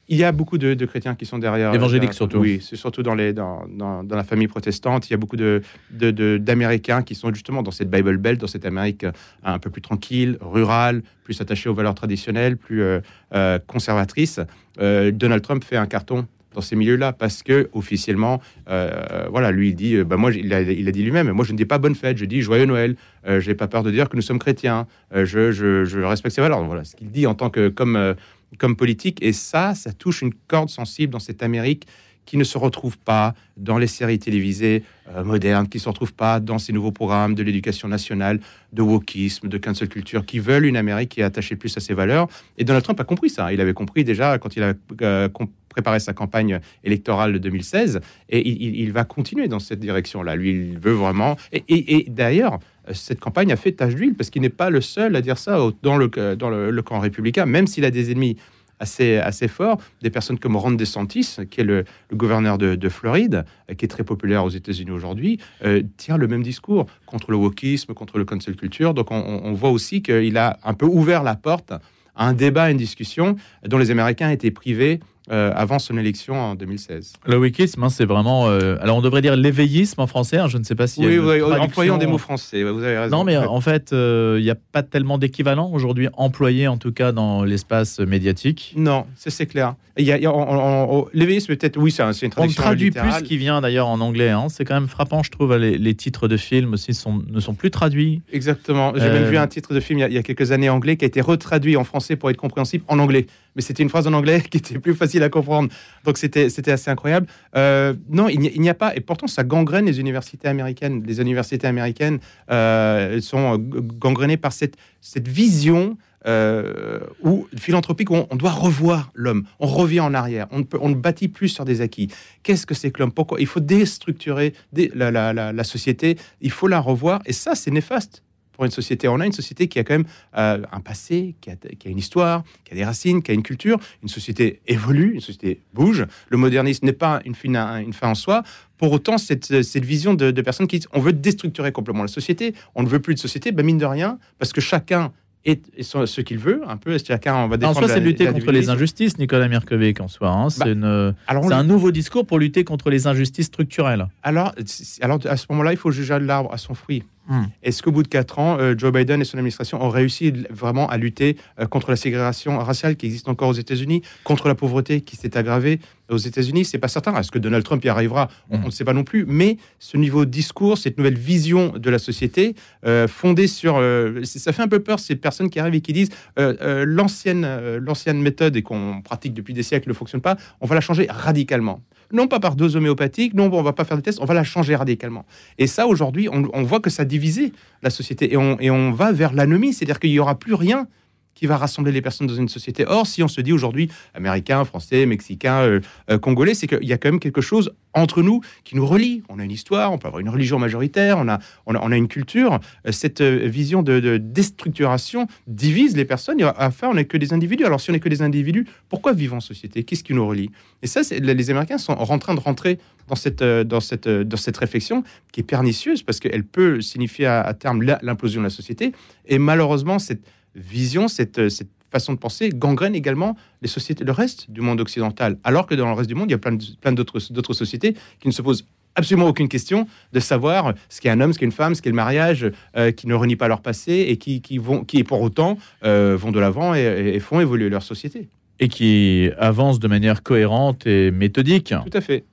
Il 0.09 0.19
y 0.19 0.25
a 0.25 0.33
beaucoup 0.33 0.59
de, 0.59 0.85
chrétiens 0.85 1.15
qui 1.15 1.27
sont 1.27 1.39
derrière. 1.39 1.71
Euh, 1.71 1.75
Évangéliques 1.75 2.13
surtout. 2.13 2.39
Oui, 2.39 2.61
c'est 2.63 2.77
surtout 2.77 3.03
dans, 3.03 3.15
les, 3.15 3.33
dans, 3.33 3.65
dans, 3.69 4.05
la 4.11 4.25
famille 4.25 4.49
protestante. 4.49 5.09
Il 5.09 5.13
y 5.13 5.15
a 5.15 5.17
beaucoup 5.17 5.37
d'Américains 5.37 7.01
de, 7.01 7.05
qui 7.05 7.15
sont 7.15 7.33
justement 7.33 7.63
dans 7.63 7.71
cette 7.71 7.91
Bible 7.91 8.19
Belt, 8.19 8.41
dans 8.41 8.47
cette 8.47 8.67
Amérique 8.67 9.05
euh, 9.05 9.13
un 9.43 9.59
peu 9.59 9.71
plus 9.71 9.83
tranquille, 9.83 10.37
rurale, 10.41 11.03
plus 11.25 11.41
attachée 11.41 11.69
aux 11.69 11.75
valeurs 11.75 11.95
traditionnelles, 11.95 12.57
plus 12.57 12.83
euh, 12.83 13.59
conservatrice. 13.67 14.41
Donald 14.79 15.43
Trump 15.43 15.65
fait 15.65 15.77
un 15.77 15.87
carton 15.87 16.27
dans 16.53 16.61
ces 16.61 16.77
milieux-là 16.77 17.13
parce 17.13 17.43
que 17.43 17.69
officiellement, 17.73 18.41
voilà, 18.67 19.51
lui 19.53 19.69
il 19.69 19.75
dit, 19.75 20.03
bah 20.03 20.17
moi 20.17 20.33
il 20.33 20.53
a, 20.53 20.63
il 20.63 20.89
a 20.89 20.93
dit 20.93 21.03
lui-même, 21.03 21.31
moi 21.31 21.45
je 21.45 21.53
ne 21.53 21.57
dis 21.57 21.65
pas 21.65 21.79
bonne 21.79 21.95
fête, 21.95 22.19
je 22.19 22.25
dis 22.25 22.43
joyeux 22.43 22.67
Noël. 22.67 22.97
je 23.27 23.49
n'ai 23.49 23.55
pas 23.55 23.69
peur 23.69 23.85
de 23.85 23.91
dire 23.91 24.09
que 24.09 24.17
nous 24.17 24.23
sommes 24.23 24.41
chrétiens. 24.41 24.87
je, 25.15 25.53
je, 25.53 25.85
je, 25.85 26.01
respecte 26.01 26.35
ses 26.35 26.41
valeurs. 26.41 26.63
Voilà 26.65 26.85
ce 26.85 26.97
qu'il 26.97 27.11
dit 27.11 27.27
en 27.27 27.35
tant 27.35 27.51
que 27.51 27.69
comme 27.69 28.15
comme 28.59 28.77
politique. 28.77 29.23
Et 29.23 29.33
ça, 29.33 29.75
ça 29.75 29.93
touche 29.93 30.23
une 30.23 30.35
corde 30.49 30.71
sensible 30.71 31.13
dans 31.13 31.21
cette 31.21 31.43
Amérique 31.43 31.87
qui 32.27 32.37
ne 32.37 32.45
se 32.45 32.59
retrouvent 32.59 32.99
pas 32.99 33.35
dans 33.57 33.79
les 33.79 33.87
séries 33.87 34.19
télévisées 34.19 34.83
euh, 35.09 35.25
modernes, 35.25 35.69
qui 35.69 35.79
ne 35.79 35.83
se 35.83 35.89
retrouvent 35.89 36.15
pas 36.15 36.41
dans 36.41 36.59
ces 36.59 36.73
nouveaux 36.73 36.93
programmes 36.93 37.35
de 37.35 37.43
l'éducation 37.43 37.89
nationale, 37.89 38.41
de 38.73 38.83
wokisme, 38.83 39.49
de 39.49 39.59
cancel 39.59 39.89
culture, 39.89 40.25
qui 40.25 40.39
veulent 40.39 40.65
une 40.65 40.77
Amérique 40.77 41.11
qui 41.11 41.21
est 41.21 41.25
attachée 41.25 41.57
plus 41.57 41.77
à 41.77 41.81
ses 41.81 41.95
valeurs. 41.95 42.29
Et 42.59 42.65
Donald 42.65 42.85
Trump 42.85 42.99
a 43.01 43.05
compris 43.05 43.31
ça. 43.31 43.53
Il 43.53 43.61
avait 43.61 43.75
compris 43.75 44.05
déjà 44.05 44.39
quand 44.39 44.57
il 44.57 44.63
a 44.63 44.73
euh, 45.03 45.29
préparé 45.69 46.01
sa 46.01 46.13
campagne 46.13 46.61
électorale 46.85 47.33
de 47.33 47.39
2016, 47.39 48.01
et 48.31 48.49
il, 48.49 48.93
va 48.93 49.05
continuer 49.05 49.49
dans 49.49 49.59
cette 49.59 49.81
direction-là. 49.81 50.37
Lui, 50.37 50.51
il 50.51 50.79
veut 50.79 50.93
vraiment. 50.93 51.37
Et, 51.53 52.07
d'ailleurs, 52.09 52.61
cette 52.93 53.21
campagne 53.21 53.53
a 53.53 53.57
fait 53.57 53.73
tache 53.73 53.95
d'huile 53.95 54.15
parce 54.15 54.31
qu'il 54.31 54.43
n'est 54.43 54.49
pas 54.49 54.71
le 54.71 54.81
seul 54.81 55.17
à 55.17 55.21
dire 55.21 55.39
ça 55.39 55.59
dans 55.83 55.97
le, 55.97 56.09
dans 56.37 56.51
le 56.51 56.83
camp 56.83 57.01
républicain, 57.01 57.47
même 57.47 57.67
s'il 57.67 57.85
a 57.85 57.91
des 57.91 58.11
ennemis 58.11 58.37
assez, 58.81 59.17
assez 59.17 59.49
fort. 59.49 59.79
Des 60.03 60.11
personnes 60.11 60.39
comme 60.39 60.57
Ron 60.57 60.73
DeSantis, 60.73 61.37
qui 61.51 61.61
est 61.61 61.65
le, 61.65 61.85
gouverneur 62.13 62.59
de, 62.59 62.89
Floride, 62.89 63.45
euh, 63.71 63.75
qui 63.75 63.85
est 63.85 63.89
très 63.89 64.05
populaire 64.05 64.45
aux 64.45 64.51
États-Unis 64.51 64.91
aujourd'hui, 64.91 65.39
euh, 65.65 65.83
tient 65.97 66.17
le 66.17 66.29
même 66.29 66.43
discours 66.43 66.87
contre 67.07 67.31
le 67.31 67.37
wokisme, 67.37 67.95
contre 67.95 68.19
le 68.19 68.25
cancel 68.25 68.57
culture. 68.57 68.95
Donc 68.95 69.11
on, 69.11 69.53
voit 69.53 69.71
aussi 69.71 70.03
qu'il 70.03 70.37
a 70.37 70.59
un 70.65 70.75
peu 70.75 70.87
ouvert 70.87 71.23
la 71.23 71.37
porte 71.37 71.73
à 72.17 72.29
un 72.29 72.33
débat, 72.33 72.65
à 72.65 72.71
une 72.71 72.77
discussion 72.77 73.37
dont 73.67 73.79
les 73.79 73.91
Américains 73.91 74.31
étaient 74.31 74.51
privés 74.51 75.01
euh, 75.31 75.53
avant 75.55 75.79
son 75.79 75.97
élection 75.97 76.35
en 76.35 76.55
2016. 76.55 77.15
Le 77.25 77.39
wikisme, 77.39 77.83
hein, 77.83 77.89
c'est 77.89 78.05
vraiment. 78.05 78.49
Euh, 78.49 78.77
alors, 78.83 78.99
on 78.99 79.01
devrait 79.01 79.23
dire 79.23 79.37
l'éveillisme 79.37 80.03
en 80.03 80.07
français. 80.07 80.37
Hein, 80.37 80.49
je 80.49 80.59
ne 80.59 80.65
sais 80.65 80.75
pas 80.75 80.87
si. 80.87 81.01
Oui, 81.01 81.19
oui 81.19 81.41
employons 81.41 81.97
des 81.97 82.07
mots 82.07 82.19
français. 82.19 82.63
Vous 82.63 82.83
avez 82.83 82.99
raison. 82.99 83.17
Non, 83.17 83.25
mais 83.25 83.39
en 83.39 83.61
fait, 83.63 83.95
euh, 83.95 84.37
il 84.39 84.45
n'y 84.45 84.51
a 84.51 84.55
pas 84.55 84.83
tellement 84.83 85.17
d'équivalent 85.17 85.71
aujourd'hui 85.73 86.09
employé, 86.19 86.69
en 86.69 86.77
tout 86.77 86.93
cas, 86.93 87.13
dans 87.13 87.43
l'espace 87.43 88.01
médiatique. 88.01 88.75
Non, 88.77 89.07
c'est 89.17 89.47
clair. 89.47 89.77
L'éveillisme, 89.97 91.57
peut-être, 91.57 91.79
oui, 91.79 91.91
c'est 91.91 92.03
une 92.03 92.31
traduction. 92.31 92.63
On 92.63 92.67
traduit 92.67 92.91
plus 92.91 93.13
ce 93.13 93.23
qui 93.23 93.39
vient 93.39 93.63
d'ailleurs 93.63 93.89
en 93.89 94.01
anglais. 94.01 94.29
Hein. 94.29 94.49
C'est 94.51 94.67
quand 94.67 94.75
même 94.75 94.89
frappant, 94.89 95.23
je 95.23 95.31
trouve. 95.31 95.57
Les, 95.57 95.95
titres 95.95 96.29
de 96.29 96.37
films 96.37 96.75
aussi 96.75 96.93
sont, 96.93 97.23
ne 97.29 97.41
sont 97.41 97.55
plus 97.55 97.71
traduits. 97.71 98.21
Exactement. 98.33 98.93
J'ai 98.95 99.09
même 99.09 99.25
vu 99.25 99.39
un 99.39 99.47
titre 99.47 99.73
de 99.73 99.81
film 99.81 100.01
il 100.01 100.03
y, 100.03 100.05
a, 100.05 100.09
il 100.09 100.15
y, 100.15 100.19
a, 100.19 100.23
quelques 100.23 100.51
années 100.53 100.69
anglais 100.69 100.97
qui 100.97 101.05
a 101.05 101.09
été 101.09 101.21
retraduit 101.21 101.77
en 101.77 101.85
français 101.85 102.17
pour 102.17 102.29
être 102.31 102.37
compréhensible 102.37 102.85
en 102.89 102.99
anglais. 102.99 103.27
Mais 103.57 103.63
c'était 103.63 103.83
une 103.83 103.89
phrase 103.89 104.07
en 104.07 104.13
anglais 104.13 104.41
qui 104.51 104.59
était 104.59 104.79
plus 104.79 104.95
facile 104.95 105.23
à 105.23 105.29
comprendre. 105.29 105.69
Donc 106.05 106.19
c'était 106.19 106.71
assez 106.71 106.91
incroyable. 106.91 107.27
Euh, 107.57 107.95
non, 108.09 108.29
il 108.29 108.61
n'y 108.61 108.69
a 108.69 108.75
pas, 108.75 108.95
et 108.97 109.01
pourtant 109.01 109.27
ça 109.27 109.45
gangrène 109.45 109.87
les 109.87 110.01
universités 110.01 110.49
américaines. 110.49 111.03
Les 111.07 111.21
universités 111.21 111.67
américaines 111.67 112.19
euh, 112.51 113.21
sont 113.21 113.59
gangrénées 113.59 114.37
par 114.37 114.53
cette, 114.53 114.77
cette 115.01 115.29
vision 115.29 115.97
euh, 116.27 117.01
où, 117.23 117.47
philanthropique 117.55 118.11
où 118.11 118.15
on, 118.31 118.37
doit 118.37 118.51
revoir 118.51 119.11
l'homme. 119.15 119.45
On 119.61 119.67
revient 119.67 120.01
en 120.01 120.15
arrière. 120.15 120.47
On 120.51 120.89
ne, 120.89 120.95
bâtit 120.95 121.29
plus 121.29 121.49
sur 121.49 121.67
des 121.67 121.83
acquis. 121.83 122.09
Qu'est-ce 122.43 122.65
que 122.65 122.75
c'est 122.75 122.91
que 122.91 123.01
l'homme? 123.01 123.13
Pourquoi? 123.13 123.41
Il 123.41 123.47
faut 123.47 123.61
déstructurer 123.61 124.55
la, 124.73 125.65
société. 125.65 126.17
Il 126.41 126.51
faut 126.51 126.67
la 126.67 126.81
revoir. 126.81 127.21
Et 127.27 127.35
ça, 127.35 127.55
c'est 127.55 127.71
néfaste 127.71 128.23
pour 128.55 128.65
une 128.65 128.71
société. 128.71 129.09
On 129.09 129.21
a 129.21 129.27
une 129.27 129.33
société 129.33 129.69
qui 129.69 129.79
a 129.79 129.85
quand 129.85 129.95
même 129.95 130.07
euh, 130.37 130.63
un 130.73 130.81
passé, 130.81 131.35
qui 131.41 131.51
a, 131.51 131.57
une 131.85 131.99
histoire, 131.99 132.45
qui 132.65 132.73
a 132.73 132.77
des 132.77 132.85
racines, 132.85 133.23
qui 133.23 133.31
a 133.31 133.35
une 133.35 133.43
culture. 133.43 133.79
Une 134.03 134.09
société 134.09 134.61
évolue, 134.67 135.15
une 135.15 135.21
société 135.21 135.61
bouge. 135.75 136.07
Le 136.29 136.39
modernisme 136.39 136.87
n'est 136.87 136.93
pas 136.93 137.21
une 137.25 137.35
fin, 137.35 137.79
une 137.79 137.93
fin 137.93 138.09
en 138.09 138.15
soi. 138.15 138.43
Pour 138.79 138.93
autant, 138.93 139.19
cette, 139.19 139.63
cette 139.63 139.85
vision 139.85 140.15
de, 140.15 140.31
personnes 140.41 140.67
qui 140.67 140.79
disent 140.79 140.89
on 140.93 141.01
veut 141.01 141.13
déstructurer 141.13 141.73
complètement 141.73 142.03
la 142.03 142.09
société, 142.09 142.55
on 142.75 142.83
ne 142.83 142.89
veut 142.89 143.01
plus 143.01 143.15
de 143.15 143.21
société, 143.21 143.53
ben 143.53 143.65
mine 143.65 143.79
de 143.79 143.85
rien, 143.85 144.19
parce 144.39 144.53
que 144.53 144.61
chacun 144.61 145.13
et, 145.47 145.61
ce 145.83 146.21
qu'il 146.23 146.39
veut, 146.39 146.63
un 146.67 146.79
peu. 146.79 146.97
Chacun 146.99 147.37
on 147.37 147.49
va 147.49 147.59
défendre. 147.59 147.79
En 147.79 147.81
soi, 147.81 147.89
c'est 147.89 148.01
lutter 148.01 148.27
contre 148.27 148.51
les 148.51 148.71
injustices, 148.71 149.19
Nicolas 149.19 149.49
Mirkovic, 149.49 150.01
en 150.01 150.09
soi. 150.09 150.31
Hein. 150.31 150.49
C'est 150.49 150.75
bah, 150.75 151.13
un 151.29 151.65
nouveau 151.65 151.91
discours 151.91 152.27
pour 152.27 152.39
lutter 152.39 152.65
contre 152.65 152.89
les 152.89 153.07
injustices 153.07 153.47
structurelles. 153.47 154.07
Alors, 154.23 154.55
alors 155.03 155.19
à 155.27 155.37
ce 155.37 155.47
moment-là, 155.51 155.73
il 155.73 155.77
faut 155.77 155.91
juger 155.91 156.19
l'arbre 156.19 156.53
à 156.53 156.59
son 156.59 156.75
fruit. 156.75 157.03
Hmm. 157.27 157.45
Est-ce 157.63 157.83
qu'au 157.83 157.91
bout 157.91 158.03
de 158.03 158.09
quatre 158.09 158.39
ans, 158.39 158.59
euh, 158.59 158.75
Joe 158.77 158.93
Biden 158.93 159.21
et 159.23 159.25
son 159.25 159.39
administration 159.39 159.83
ont 159.83 159.89
réussi 159.89 160.33
vraiment 160.51 160.89
à 160.89 160.99
lutter 160.99 161.39
euh, 161.59 161.67
contre 161.67 161.91
la 161.91 161.97
ségrégation 161.97 162.59
raciale 162.59 162.97
qui 162.97 163.07
existe 163.07 163.29
encore 163.29 163.49
aux 163.49 163.55
États-Unis, 163.55 164.03
contre 164.25 164.47
la 164.47 164.55
pauvreté 164.55 165.01
qui 165.01 165.17
s'est 165.17 165.37
aggravée 165.37 165.81
aux 166.11 166.19
États-Unis? 166.19 166.67
C'est 166.67 166.79
pas 166.79 166.89
certain. 166.89 167.19
Est-ce 167.19 167.31
que 167.31 167.39
Donald 167.39 167.65
Trump 167.65 167.83
y 167.83 167.89
arrivera? 167.89 168.29
On 168.51 168.59
hmm. 168.59 168.65
ne 168.67 168.71
sait 168.71 168.85
pas 168.85 168.93
non 168.93 169.05
plus. 169.05 169.25
Mais 169.27 169.57
ce 169.79 169.97
niveau 169.97 170.27
de 170.27 170.31
discours, 170.31 170.77
cette 170.77 170.99
nouvelle 170.99 171.19
vision 171.19 171.71
de 171.79 171.91
la 171.91 171.99
société 171.99 172.55
euh, 172.85 173.09
fondée 173.09 173.47
sur, 173.47 173.81
ça 174.25 174.53
fait 174.53 174.63
un 174.63 174.69
peu 174.69 174.81
peur 174.81 174.99
ces 174.99 175.17
personnes 175.17 175.49
qui 175.49 175.59
arrivent 175.59 175.75
et 175.75 175.81
qui 175.81 175.93
disent 175.93 176.11
l'ancienne 176.37 177.47
l'ancienne 177.79 178.21
méthode 178.21 178.57
et 178.57 178.63
qu'on 178.63 179.01
pratique 179.03 179.33
depuis 179.33 179.55
des 179.55 179.63
siècles 179.63 179.89
ne 179.89 179.95
fonctionne 179.95 180.21
pas. 180.21 180.37
On 180.61 180.67
va 180.67 180.75
la 180.75 180.81
changer 180.81 181.07
radicalement 181.09 181.81
non 182.13 182.29
pas 182.29 182.41
par 182.41 182.57
dose 182.57 182.77
homéopathique, 182.77 183.35
non, 183.35 183.51
on 183.53 183.63
va 183.63 183.73
pas 183.73 183.85
faire 183.85 183.97
des 183.97 184.03
tests, 184.03 184.21
on 184.21 184.25
va 184.25 184.35
la 184.35 184.45
changer 184.45 184.77
radicalement. 184.77 185.25
Et 185.59 185.67
ça, 185.67 185.87
aujourd'hui, 185.87 186.29
on, 186.31 186.63
voit 186.63 186.81
que 186.81 186.91
ça 186.91 187.05
divisé 187.05 187.53
la 187.83 187.91
société 187.91 188.33
et 188.33 188.37
on, 188.37 188.59
et 188.61 188.71
on 188.71 188.93
va 188.93 189.13
vers 189.13 189.33
l'anomie, 189.33 189.73
c'est-à-dire 189.73 190.01
qu'il 190.01 190.11
n'y 190.11 190.19
aura 190.19 190.39
plus 190.39 190.55
rien 190.55 190.87
qui 191.35 191.47
va 191.47 191.57
rassembler 191.57 191.93
les 191.93 192.03
personnes 192.03 192.27
dans 192.27 192.35
une 192.35 192.49
société. 192.49 192.85
Or, 192.87 193.07
si 193.07 193.23
on 193.23 193.29
se 193.29 193.41
dit 193.41 193.53
aujourd'hui 193.53 193.91
américain, 194.15 194.65
français, 194.65 195.07
mexicain, 195.07 195.63
euh, 195.63 195.81
euh, 196.11 196.19
congolais, 196.19 196.55
c'est 196.55 196.67
qu'il 196.67 196.85
y 196.85 196.93
a 196.93 196.99
quand 196.99 197.11
même 197.11 197.21
quelque 197.21 197.41
chose 197.41 197.73
entre 197.93 198.23
nous 198.23 198.41
qui 198.65 198.77
nous 198.77 198.87
relie. 198.87 199.23
On 199.29 199.39
a 199.39 199.45
une 199.45 199.51
histoire, 199.51 199.93
on 199.93 199.99
peut 199.99 200.09
avoir 200.09 200.21
une 200.21 200.29
religion 200.29 200.59
majoritaire, 200.59 201.19
on 201.19 201.29
a, 201.29 201.39
on 201.67 201.93
a, 201.93 201.97
une 201.97 202.09
culture. 202.09 202.59
Euh, 202.87 202.93
cette 202.93 203.23
vision 203.23 203.83
de, 203.83 204.17
déstructuration 204.19 205.27
divise 205.47 205.97
les 205.97 206.05
personnes. 206.05 206.41
Et 206.41 206.45
à 206.45 206.71
on 206.83 206.95
n'est 206.95 207.05
que 207.05 207.17
des 207.17 207.33
individus. 207.33 207.65
Alors, 207.65 207.81
si 207.81 207.91
on 207.91 207.93
n'est 207.93 208.01
que 208.01 208.09
des 208.09 208.23
individus, 208.23 208.67
pourquoi 208.89 209.13
vivre 209.13 209.35
en 209.35 209.41
société? 209.41 209.85
Qu'est-ce 209.85 210.05
qui 210.05 210.15
nous 210.15 210.27
relie? 210.27 210.51
Et 210.83 210.87
ça, 210.87 211.01
les 211.11 211.51
Américains 211.51 211.79
sont 211.79 211.93
en 211.93 212.19
train 212.19 212.35
de 212.35 212.41
rentrer 212.41 212.79
dans 213.09 213.15
cette, 213.15 213.43
dans 213.43 213.81
cette, 213.81 214.09
dans 214.09 214.37
cette 214.37 214.57
réflexion 214.57 215.05
qui 215.33 215.41
est 215.41 215.45
pernicieuse 215.45 216.03
parce 216.03 216.21
qu'elle 216.21 216.45
peut 216.45 216.81
signifier 216.81 217.27
à 217.27 217.53
terme 217.55 217.83
l'implosion 217.83 218.41
de 218.41 218.47
la 218.47 218.51
société. 218.51 218.93
Et 219.27 219.39
malheureusement, 219.39 219.99
cette 219.99 220.23
vision, 220.55 221.09
cette, 221.09 221.49
cette 221.49 221.69
façon 221.95 222.13
de 222.13 222.19
penser 222.19 222.51
gangrène 222.51 222.95
également 222.95 223.37
les 223.63 223.69
sociétés, 223.69 224.05
le 224.05 224.13
reste 224.13 224.51
du 224.51 224.61
monde 224.61 224.81
occidental. 224.81 225.39
Alors 225.45 225.67
que 225.67 225.75
dans 225.77 225.87
le 225.87 225.93
reste 225.93 226.09
du 226.09 226.17
monde, 226.17 226.29
il 226.29 226.33
y 226.33 226.35
a 226.35 226.39
plein, 226.39 226.59
plein 226.81 226.93
d'autres, 226.93 227.21
sociétés 227.21 227.95
qui 228.21 228.29
ne 228.29 228.33
se 228.33 228.43
posent 228.43 228.67
absolument 228.97 229.29
aucune 229.29 229.49
question 229.49 229.87
de 230.13 230.21
savoir 230.21 230.75
ce 230.89 231.01
qu'est 231.01 231.11
un 231.11 231.21
homme, 231.21 231.33
ce 231.33 231.39
qu'est 231.39 231.45
une 231.45 231.53
femme, 231.53 231.75
ce 231.75 231.83
qu'est 231.83 231.91
le 231.91 231.97
mariage, 231.97 232.51
euh, 232.77 232.91
qui 232.91 233.07
ne 233.07 233.15
renient 233.15 233.37
pas 233.37 233.49
leur 233.49 233.61
passé 233.61 234.07
et 234.09 234.17
qui, 234.17 234.41
qui 234.41 234.59
vont, 234.59 234.85
qui 234.85 235.05
pour 235.05 235.21
autant 235.23 235.57
euh, 235.85 236.17
vont 236.19 236.33
de 236.33 236.41
l'avant 236.41 236.75
et, 236.75 237.19
font 237.21 237.41
évoluer 237.41 237.69
leur 237.69 237.83
société. 237.83 238.29
Et 238.61 238.69
qui 238.69 239.31
avancent 239.39 239.81
de 239.81 239.89
manière 239.89 240.23
cohérente 240.23 240.87
et 240.87 241.11
méthodique. 241.11 241.75
Tout 241.91 241.99
à 241.99 242.01
fait 242.01 242.25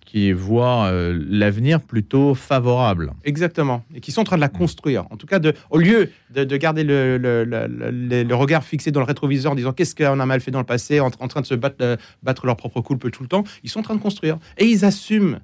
qui 0.00 0.32
voient 0.32 0.86
euh, 0.86 1.18
l'avenir 1.28 1.80
plutôt 1.80 2.34
favorable. 2.34 3.12
Exactement, 3.24 3.84
et 3.94 4.00
qui 4.00 4.12
sont 4.12 4.20
en 4.20 4.24
train 4.24 4.36
de 4.36 4.40
la 4.40 4.48
construire. 4.48 5.04
En 5.10 5.16
tout 5.16 5.26
cas, 5.26 5.40
au 5.70 5.78
lieu 5.78 6.10
de, 6.30 6.56
garder 6.56 6.84
le, 6.84 8.34
regard 8.34 8.64
fixé 8.64 8.90
dans 8.90 9.00
le 9.00 9.06
rétroviseur 9.06 9.52
en 9.52 9.54
disant 9.54 9.72
qu'est-ce 9.72 9.94
qu'on 9.94 10.20
a 10.20 10.26
mal 10.26 10.40
fait 10.40 10.50
dans 10.50 10.60
le 10.60 10.66
passé, 10.66 11.00
en, 11.00 11.10
train 11.10 11.40
de 11.40 11.46
se 11.46 11.54
battre, 11.54 11.76
euh, 11.80 11.96
battre 12.22 12.46
leur 12.46 12.56
propre 12.56 12.80
couple 12.80 13.10
tout 13.10 13.22
le 13.22 13.28
temps, 13.28 13.44
ils 13.62 13.70
sont 13.70 13.80
en 13.80 13.84
train 13.84 13.96
de 13.96 14.00
construire. 14.00 14.38
Et 14.58 14.66
ils 14.66 14.84
assument 14.84 15.40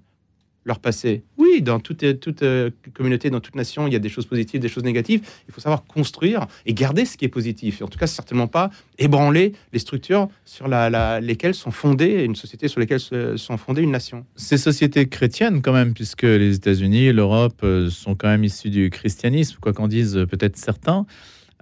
leur 0.64 0.78
passé. 0.78 1.22
Oui, 1.38 1.62
dans 1.62 1.80
toute, 1.80 2.20
toute 2.20 2.42
euh, 2.42 2.70
communauté, 2.94 3.30
dans 3.30 3.40
toute 3.40 3.56
nation, 3.56 3.86
il 3.86 3.92
y 3.92 3.96
a 3.96 3.98
des 3.98 4.08
choses 4.08 4.26
positives, 4.26 4.60
des 4.60 4.68
choses 4.68 4.84
négatives. 4.84 5.20
Il 5.48 5.54
faut 5.54 5.60
savoir 5.60 5.84
construire 5.84 6.46
et 6.66 6.74
garder 6.74 7.04
ce 7.04 7.16
qui 7.16 7.24
est 7.24 7.28
positif. 7.28 7.80
Et 7.80 7.84
en 7.84 7.88
tout 7.88 7.98
cas, 7.98 8.06
certainement 8.06 8.46
pas 8.46 8.70
ébranler 8.98 9.52
les 9.72 9.78
structures 9.78 10.28
sur 10.44 10.68
la, 10.68 11.20
lesquelles 11.20 11.54
sont 11.54 11.70
fondées, 11.70 12.24
une 12.24 12.36
société 12.36 12.68
sur 12.68 12.80
lesquelles 12.80 13.00
sont 13.00 13.56
fondées 13.56 13.82
une 13.82 13.90
nation. 13.90 14.24
Ces 14.36 14.58
sociétés 14.58 15.08
chrétiennes, 15.08 15.62
quand 15.62 15.72
même, 15.72 15.94
puisque 15.94 16.22
les 16.22 16.56
États-Unis 16.56 17.12
l'Europe 17.12 17.60
euh, 17.64 17.90
sont 17.90 18.14
quand 18.14 18.28
même 18.28 18.44
issus 18.44 18.70
du 18.70 18.90
christianisme, 18.90 19.56
quoi 19.60 19.72
qu'en 19.72 19.88
disent 19.88 20.16
euh, 20.16 20.26
peut-être 20.26 20.56
certains, 20.56 21.06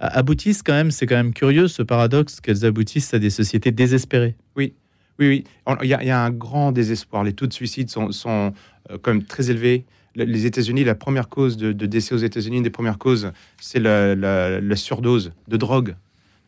aboutissent 0.01 0.63
quand 0.63 0.73
même, 0.73 0.89
c'est 0.89 1.05
quand 1.05 1.15
même 1.15 1.33
curieux 1.33 1.67
ce 1.67 1.83
paradoxe 1.83 2.41
qu'elles 2.41 2.65
aboutissent 2.65 3.13
à 3.13 3.19
des 3.19 3.29
sociétés 3.29 3.71
désespérées. 3.71 4.35
Oui, 4.55 4.73
oui, 5.19 5.27
oui. 5.27 5.75
Il 5.83 5.87
y, 5.87 5.93
a, 5.93 6.23
un 6.23 6.31
grand 6.31 6.71
désespoir. 6.71 7.23
Les 7.23 7.33
taux 7.33 7.47
de 7.47 7.53
suicide 7.53 7.89
sont, 7.89 8.11
sont 8.11 8.53
euh, 8.89 8.97
même 9.05 9.23
très 9.23 9.51
élevés. 9.51 9.85
Les 10.15 10.45
États-Unis, 10.45 10.83
la 10.83 10.95
première 10.95 11.29
cause 11.29 11.55
de, 11.55 11.71
décès 11.71 12.13
aux 12.13 12.17
États-Unis, 12.17 12.57
une 12.57 12.63
des 12.63 12.69
premières 12.69 12.97
causes, 12.97 13.31
c'est 13.61 13.79
la, 13.79 14.75
surdose 14.75 15.31
de 15.47 15.55
drogue. 15.55 15.95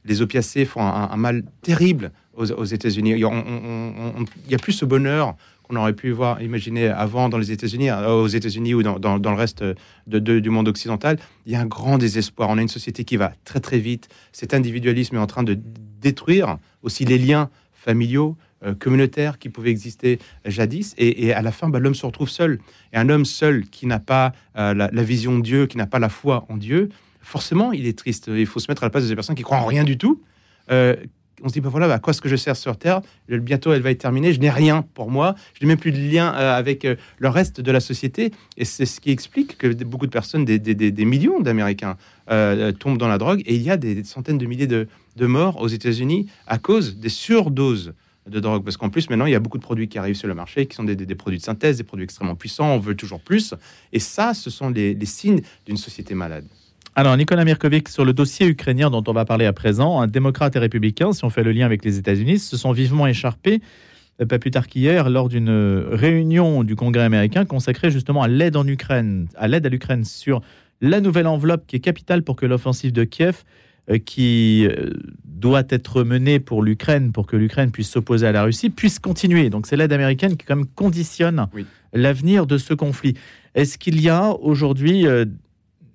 Les 0.03 0.21
opiacés 0.21 0.65
font 0.65 0.81
un, 0.81 1.15
mal 1.15 1.43
terrible 1.61 2.11
aux, 2.35 2.65
États-Unis. 2.65 3.11
Il 3.11 3.25
n'y 4.49 4.55
a 4.55 4.57
plus 4.61 4.73
ce 4.73 4.83
bonheur 4.83 5.37
qu'on 5.63 5.77
aurait 5.77 5.93
pu 5.93 6.11
voir, 6.11 6.41
imaginer 6.41 6.89
avant 6.89 7.29
dans 7.29 7.37
les 7.37 7.53
États-Unis, 7.53 7.89
euh, 7.89 8.09
aux 8.09 8.27
États-Unis 8.27 8.73
ou 8.73 8.83
dans, 8.83 9.17
le 9.17 9.37
reste 9.37 9.63
du 10.07 10.49
monde 10.49 10.67
occidental. 10.67 11.17
Il 11.45 11.53
y 11.53 11.55
a 11.55 11.61
un 11.61 11.65
grand 11.65 11.97
désespoir. 11.97 12.49
On 12.49 12.57
a 12.57 12.61
une 12.61 12.67
société 12.67 13.05
qui 13.05 13.15
va 13.15 13.31
très 13.45 13.61
très 13.61 13.79
vite. 13.79 14.09
Cet 14.33 14.53
individualisme 14.53 15.15
est 15.15 15.19
en 15.19 15.27
train 15.27 15.43
de 15.43 15.57
détruire 16.01 16.57
aussi 16.81 17.05
les 17.05 17.17
liens 17.17 17.49
familiaux, 17.71 18.35
communautaires 18.79 19.39
qui 19.39 19.49
pouvaient 19.49 19.71
exister 19.71 20.19
jadis. 20.45 20.93
Et, 20.97 21.33
à 21.33 21.41
la 21.41 21.51
fin, 21.51 21.69
bah, 21.69 21.79
l'homme 21.79 21.95
se 21.95 22.05
retrouve 22.05 22.29
seul. 22.29 22.59
Et 22.93 22.97
un 22.97 23.09
homme 23.09 23.25
seul 23.25 23.65
qui 23.65 23.85
n'a 23.85 23.99
pas 23.99 24.33
euh, 24.57 24.73
la, 24.73 25.03
vision 25.03 25.37
de 25.37 25.43
Dieu, 25.43 25.67
qui 25.67 25.77
n'a 25.77 25.87
pas 25.87 25.99
la 25.99 26.09
foi 26.09 26.45
en 26.49 26.57
Dieu, 26.57 26.89
forcément, 27.21 27.71
il 27.71 27.87
est 27.87 27.97
triste. 27.97 28.29
Il 28.33 28.45
faut 28.45 28.59
se 28.59 28.69
mettre 28.69 28.83
à 28.83 28.85
la 28.85 28.89
place 28.89 29.07
des 29.07 29.15
personnes 29.15 29.35
qui 29.35 29.43
croient 29.43 29.57
en 29.57 29.65
rien 29.65 29.83
du 29.83 29.97
tout. 29.97 30.21
Euh, 30.71 30.95
on 31.43 31.49
se 31.49 31.53
dit, 31.53 31.61
ben 31.61 31.69
voilà, 31.69 31.93
à 31.93 31.99
quoi 31.99 32.11
est-ce 32.11 32.21
que 32.21 32.29
je 32.29 32.37
sers 32.37 32.55
sur 32.55 32.77
Terre? 32.77 33.01
Bientôt, 33.27 33.73
elle 33.73 33.81
va 33.81 33.91
être 33.91 33.99
terminée. 33.99 34.33
Je 34.33 34.39
n'ai 34.39 34.49
rien 34.49 34.85
pour 34.93 35.11
moi. 35.11 35.35
Je 35.53 35.63
n'ai 35.63 35.67
même 35.67 35.77
plus 35.77 35.91
de 35.91 35.97
lien 35.97 36.33
euh, 36.33 36.57
avec 36.57 36.85
euh, 36.85 36.95
le 37.17 37.27
reste 37.27 37.59
de 37.59 37.71
la 37.71 37.81
société. 37.81 38.31
Et 38.55 38.63
c'est 38.63 38.85
ce 38.85 39.01
qui 39.01 39.11
explique 39.11 39.57
que 39.57 39.67
beaucoup 39.83 40.05
de 40.05 40.11
personnes, 40.11 40.45
des, 40.45 40.57
des, 40.59 41.05
millions 41.05 41.41
d'Américains, 41.41 41.97
euh, 42.31 42.71
tombent 42.71 42.97
dans 42.97 43.09
la 43.09 43.17
drogue. 43.17 43.41
Et 43.45 43.55
il 43.55 43.61
y 43.61 43.69
a 43.69 43.77
des, 43.77 44.03
centaines 44.05 44.37
de 44.37 44.45
milliers 44.45 44.67
de, 44.67 44.87
de 45.17 45.25
morts 45.25 45.61
aux 45.61 45.67
États-Unis 45.67 46.29
à 46.47 46.57
cause 46.57 46.97
des 46.97 47.09
surdoses 47.09 47.93
de 48.29 48.39
drogue. 48.39 48.63
Parce 48.63 48.77
qu'en 48.77 48.89
plus, 48.89 49.09
maintenant, 49.09 49.25
il 49.25 49.31
y 49.31 49.35
a 49.35 49.39
beaucoup 49.39 49.57
de 49.57 49.63
produits 49.63 49.87
qui 49.87 49.97
arrivent 49.97 50.15
sur 50.15 50.27
le 50.27 50.33
marché, 50.33 50.65
qui 50.65 50.75
sont 50.75 50.83
des, 50.83 50.95
produits 51.15 51.39
de 51.39 51.43
synthèse, 51.43 51.77
des 51.77 51.83
produits 51.83 52.03
extrêmement 52.03 52.35
puissants. 52.35 52.73
On 52.73 52.79
veut 52.79 52.95
toujours 52.95 53.19
plus. 53.19 53.53
Et 53.91 53.99
ça, 53.99 54.33
ce 54.33 54.49
sont 54.49 54.69
les, 54.69 54.93
les 54.93 55.05
signes 55.05 55.41
d'une 55.65 55.77
société 55.77 56.13
malade. 56.13 56.45
Alors, 56.95 57.17
Nicolas 57.17 57.43
Mirkovic, 57.43 57.89
sur 57.89 58.05
le 58.05 58.13
dossier 58.13 58.45
ukrainien 58.45 58.91
dont 58.91 59.03
on 59.07 59.13
va 59.13 59.25
parler 59.25 59.45
à 59.45 59.53
présent, 59.53 59.99
un 59.99 60.07
démocrate 60.07 60.55
et 60.55 60.59
républicain, 60.59 61.11
si 61.11 61.25
on 61.25 61.31
fait 61.31 61.43
le 61.43 61.51
lien 61.51 61.65
avec 61.65 61.83
les 61.83 61.97
États-Unis, 61.97 62.37
se 62.39 62.55
sont 62.55 62.71
vivement 62.71 63.07
écharpés, 63.07 63.61
euh, 64.21 64.27
pas 64.27 64.37
plus 64.37 64.51
tard 64.51 64.67
qu'hier, 64.67 65.09
lors 65.09 65.27
d'une 65.27 65.49
réunion 65.91 66.63
du 66.63 66.75
Congrès 66.75 67.03
américain 67.03 67.45
consacrée 67.45 67.89
justement 67.89 68.21
à 68.21 68.27
l'aide 68.27 68.55
en 68.55 68.67
Ukraine, 68.67 69.27
à 69.35 69.47
l'aide 69.47 69.65
à 69.65 69.69
l'Ukraine 69.69 70.03
sur 70.03 70.41
la 70.81 71.01
nouvelle 71.01 71.27
enveloppe 71.27 71.65
qui 71.65 71.77
est 71.77 71.79
capitale 71.79 72.23
pour 72.23 72.35
que 72.35 72.45
l'offensive 72.45 72.91
de 72.91 73.05
Kiev, 73.05 73.43
qui 74.05 74.65
euh, 74.65 74.91
doit 75.25 75.63
être 75.69 76.03
menée 76.03 76.39
pour 76.39 76.63
l'Ukraine, 76.63 77.11
pour 77.11 77.27
que 77.27 77.35
l'Ukraine 77.35 77.71
puisse 77.71 77.89
s'opposer 77.89 78.27
à 78.27 78.31
la 78.31 78.43
Russie, 78.43 78.69
puisse 78.69 78.99
continuer. 78.99 79.49
Donc 79.49 79.67
c'est 79.67 79.75
l'aide 79.75 79.93
américaine 79.93 80.37
qui 80.37 80.45
quand 80.45 80.55
même 80.55 80.67
conditionne 80.67 81.47
l'avenir 81.93 82.47
de 82.47 82.57
ce 82.57 82.73
conflit. 82.73 83.15
Est-ce 83.55 83.77
qu'il 83.77 84.01
y 84.01 84.09
a 84.09 84.31
aujourd'hui 84.31 85.05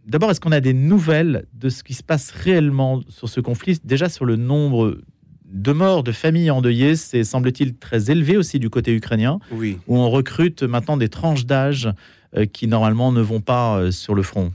D'abord, 0.08 0.30
est-ce 0.30 0.40
qu'on 0.40 0.52
a 0.52 0.60
des 0.60 0.72
nouvelles 0.72 1.44
de 1.52 1.68
ce 1.68 1.84
qui 1.84 1.92
se 1.92 2.02
passe 2.02 2.30
réellement 2.30 3.02
sur 3.08 3.28
ce 3.28 3.40
conflit? 3.40 3.78
Déjà 3.84 4.08
sur 4.08 4.24
le 4.24 4.36
nombre 4.36 4.98
de 5.44 5.72
morts, 5.72 6.02
de 6.02 6.12
familles 6.12 6.50
endeuillées, 6.50 6.96
c'est 6.96 7.24
semble-t-il 7.24 7.76
très 7.76 8.10
élevé 8.10 8.38
aussi 8.38 8.58
du 8.58 8.70
côté 8.70 8.94
ukrainien, 8.94 9.38
oui. 9.52 9.78
où 9.86 9.98
on 9.98 10.08
recrute 10.08 10.62
maintenant 10.62 10.96
des 10.96 11.10
tranches 11.10 11.44
d'âge 11.44 11.90
euh, 12.36 12.46
qui 12.46 12.68
normalement 12.68 13.12
ne 13.12 13.20
vont 13.20 13.40
pas 13.40 13.78
euh, 13.78 13.90
sur 13.90 14.14
le 14.14 14.22
front. 14.22 14.52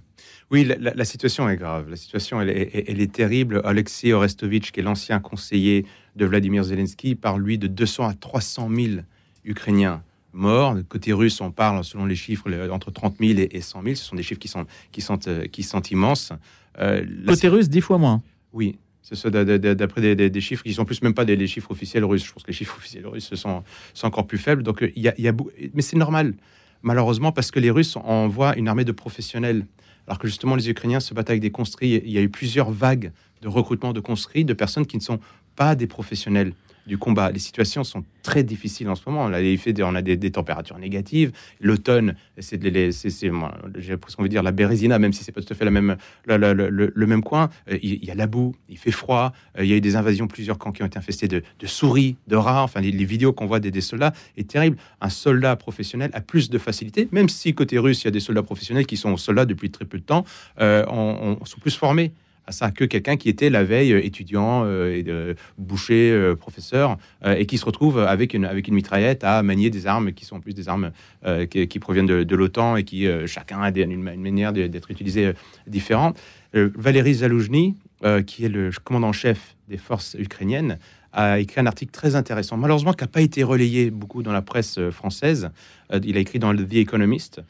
Oui, 0.54 0.72
la, 0.80 1.04
situation 1.04 1.50
est 1.50 1.58
grave. 1.58 1.90
La 1.90 1.96
situation, 1.96 2.40
elle, 2.40 2.52
est 2.52 3.12
terrible. 3.12 3.60
Alexei 3.66 4.14
Orestovitch, 4.14 4.72
qui 4.72 4.82
est 4.82 4.84
l'ancien 4.84 5.20
conseiller 5.20 5.84
de 6.16 6.28
Vladimir 6.28 6.64
Zelensky, 6.64 7.16
parle, 7.16 7.42
lui, 7.42 7.58
de 7.58 7.66
200 7.66 8.10
à 8.10 8.14
300 8.14 8.70
000 8.72 9.02
Ukrainiens 9.46 10.04
morts. 10.32 10.78
Côté 10.88 11.12
russe, 11.12 11.42
on 11.42 11.50
parle, 11.50 11.84
selon 11.84 12.06
les 12.06 12.16
chiffres, 12.16 12.52
entre 12.70 12.92
30 12.92 13.16
000 13.20 13.48
et 13.50 13.62
100 13.62 13.82
000. 13.82 13.96
Ce 13.96 14.06
sont 14.06 14.16
des 14.16 14.22
chiffres 14.22 14.40
qui 14.40 14.48
sont, 14.48 14.68
qui 14.92 15.02
sont, 15.02 15.18
euh, 15.28 15.48
qui 15.48 15.64
sont 15.64 15.82
immenses. 15.82 16.32
Euh, 16.80 17.04
Côté 17.26 17.48
russe, 17.48 17.68
dix 17.68 17.82
fois 17.82 17.98
moins. 17.98 18.22
Oui, 18.52 18.78
c'est 19.02 19.32
d'après 19.32 20.16
des, 20.16 20.42
chiffres 20.42 20.62
qui 20.62 20.76
sont 20.76 20.86
plus 20.86 21.02
même 21.02 21.16
pas 21.16 21.26
des, 21.26 21.48
chiffres 21.48 21.72
officiels 21.72 22.06
russes. 22.06 22.28
Je 22.28 22.32
pense 22.32 22.44
que 22.44 22.52
les 22.52 22.54
chiffres 22.54 22.78
officiels 22.78 23.08
russes 23.08 23.34
sont, 23.34 23.64
sont 23.96 24.06
encore 24.06 24.28
plus 24.28 24.38
faibles. 24.38 24.62
Donc, 24.62 24.88
il 24.96 25.02
y 25.02 25.08
a, 25.08 25.20
y 25.20 25.28
a, 25.28 25.34
mais 25.74 25.82
c'est 25.82 25.98
normal, 25.98 26.36
malheureusement, 26.84 27.32
parce 27.32 27.50
que 27.50 27.60
les 27.60 27.72
Russes 27.72 27.96
envoient 27.96 28.56
une 28.56 28.68
armée 28.68 28.86
de 28.86 28.92
professionnels. 28.92 29.66
Alors 30.08 30.20
que 30.20 30.28
justement, 30.28 30.56
les 30.56 30.70
Ukrainiens 30.70 31.00
se 31.00 31.14
battent 31.14 31.30
avec 31.30 31.42
des 31.42 31.52
conscrits. 31.52 32.02
Il 32.04 32.12
y 32.12 32.18
a 32.18 32.22
eu 32.22 32.30
plusieurs 32.30 32.72
vagues 32.72 33.12
de 33.42 33.48
recrutement 33.48 33.94
de 33.94 34.00
conscrits, 34.00 34.46
de 34.46 34.54
personnes 34.54 34.86
qui 34.86 34.98
ne 34.98 35.02
sont 35.02 35.20
pas 35.56 35.76
des 35.76 35.88
professionnels 35.88 36.54
du 36.88 36.98
combat. 36.98 37.32
Les 37.32 37.40
situations 37.40 37.84
sont 37.84 38.04
très 38.24 38.44
difficiles 38.44 38.90
en 38.90 38.96
ce 38.96 39.02
moment. 39.08 39.24
On 39.24 39.34
a 39.34 39.42
des, 39.42 39.84
on 39.84 39.96
a 39.96 40.02
des, 40.02 40.32
températures 40.32 40.78
négatives. 40.78 41.32
L'automne, 41.60 42.16
c'est, 42.40 42.60
j'ai 43.78 43.98
presque 43.98 44.20
envie 44.20 44.30
de 44.30 44.34
dire 44.34 44.44
la 44.44 44.52
Bérésina, 44.52 45.00
même 45.00 45.14
si 45.14 45.24
c'est 45.24 45.32
pas 45.32 45.42
tout 45.42 45.52
à 45.52 45.56
fait 45.56 45.66
la 45.66 45.72
même, 45.72 45.98
le, 46.26 47.06
même 47.06 47.24
coin. 47.24 47.50
Euh, 47.70 47.78
il, 47.82 48.04
y 48.04 48.12
a 48.12 48.16
la 48.16 48.28
boue, 48.28 48.56
il 48.70 48.78
fait 48.78 48.92
froid. 48.92 49.34
Euh, 49.58 49.64
il 49.64 49.70
y 49.70 49.74
a 49.74 49.76
eu 49.76 49.82
des 49.82 49.96
invasions, 49.96 50.28
plusieurs 50.28 50.58
camps 50.58 50.72
qui 50.72 50.84
ont 50.84 50.88
été 50.88 50.98
infestés 50.98 51.28
de, 51.28 51.44
souris, 51.66 52.16
de 52.28 52.36
rats. 52.36 52.64
Enfin, 52.64 52.82
les, 52.82 52.92
vidéos 53.06 53.34
qu'on 53.34 53.46
voit 53.46 53.60
des, 53.60 53.82
soldats 53.82 54.14
est 54.38 54.50
terrible. 54.50 54.78
Un 55.02 55.10
soldat 55.10 55.56
professionnel 55.56 56.10
a 56.14 56.22
plus 56.22 56.50
de 56.50 56.58
facilité, 56.58 57.08
même 57.12 57.30
si 57.30 57.54
côté 57.54 57.78
russe, 57.78 58.02
il 58.04 58.06
y 58.06 58.08
a 58.08 58.12
des 58.12 58.20
soldats 58.20 58.44
professionnels 58.44 58.86
qui 58.86 58.98
sont 58.98 59.16
soldats 59.18 59.46
depuis 59.46 59.70
très 59.70 59.86
peu 59.86 59.98
de 59.98 60.04
temps, 60.04 60.26
euh, 60.60 60.86
on, 60.88 61.38
sont 61.46 61.60
plus 61.60 61.76
formés 61.76 62.14
à 62.46 62.52
ça 62.52 62.72
que 62.72 62.84
quelqu'un 62.84 63.16
qui 63.16 63.30
était 63.30 63.50
la 63.50 63.64
veille 63.64 63.94
euh, 63.94 64.06
étudiant 64.06 64.64
euh, 64.66 65.02
de 65.02 65.36
boucher, 65.58 66.12
euh, 66.12 66.36
professeur, 66.36 66.98
et 67.26 67.46
qui 67.46 67.58
se 67.58 67.66
retrouve 67.66 68.00
avec 68.00 68.34
une, 68.34 68.46
avec 68.46 68.68
une 68.68 68.76
mitraillette 68.76 69.24
à 69.24 69.44
manier 69.44 69.70
des 69.70 69.88
armes 69.88 70.12
qui 70.12 70.26
sont 70.26 70.38
en 70.38 70.40
plus 70.40 70.54
des 70.54 70.68
armes 70.68 70.92
qui, 71.50 71.80
proviennent 71.80 72.06
de, 72.06 72.36
l'OTAN 72.36 72.76
et 72.76 72.84
qui 72.84 73.08
chacun 73.28 73.62
a 73.62 73.70
une, 73.70 74.02
manière 74.02 74.52
d'être 74.52 74.92
utilisée 74.92 75.34
différente. 75.68 76.20
Valérie 76.54 77.16
Zaloujny, 77.16 77.76
qui 78.28 78.46
est 78.46 78.50
le 78.50 78.72
commandant-chef 78.84 79.56
des 79.70 79.78
forces 79.78 80.16
ukrainiennes, 80.20 80.80
a 81.14 81.40
écrit 81.40 81.62
un 81.62 81.66
article 81.66 81.92
très 81.92 82.16
intéressant, 82.16 82.58
malheureusement 82.58 82.94
qui 82.94 83.04
n'a 83.04 83.08
pas 83.08 83.22
été 83.22 83.44
relayé 83.44 83.90
beaucoup 83.90 84.22
dans 84.22 84.34
la 84.34 84.42
presse 84.42 84.80
française. 84.90 85.50
il 86.04 86.18
a 86.18 86.20
écrit 86.20 86.40
dans 86.40 86.54
The 86.56 86.74
Economist 86.74 87.42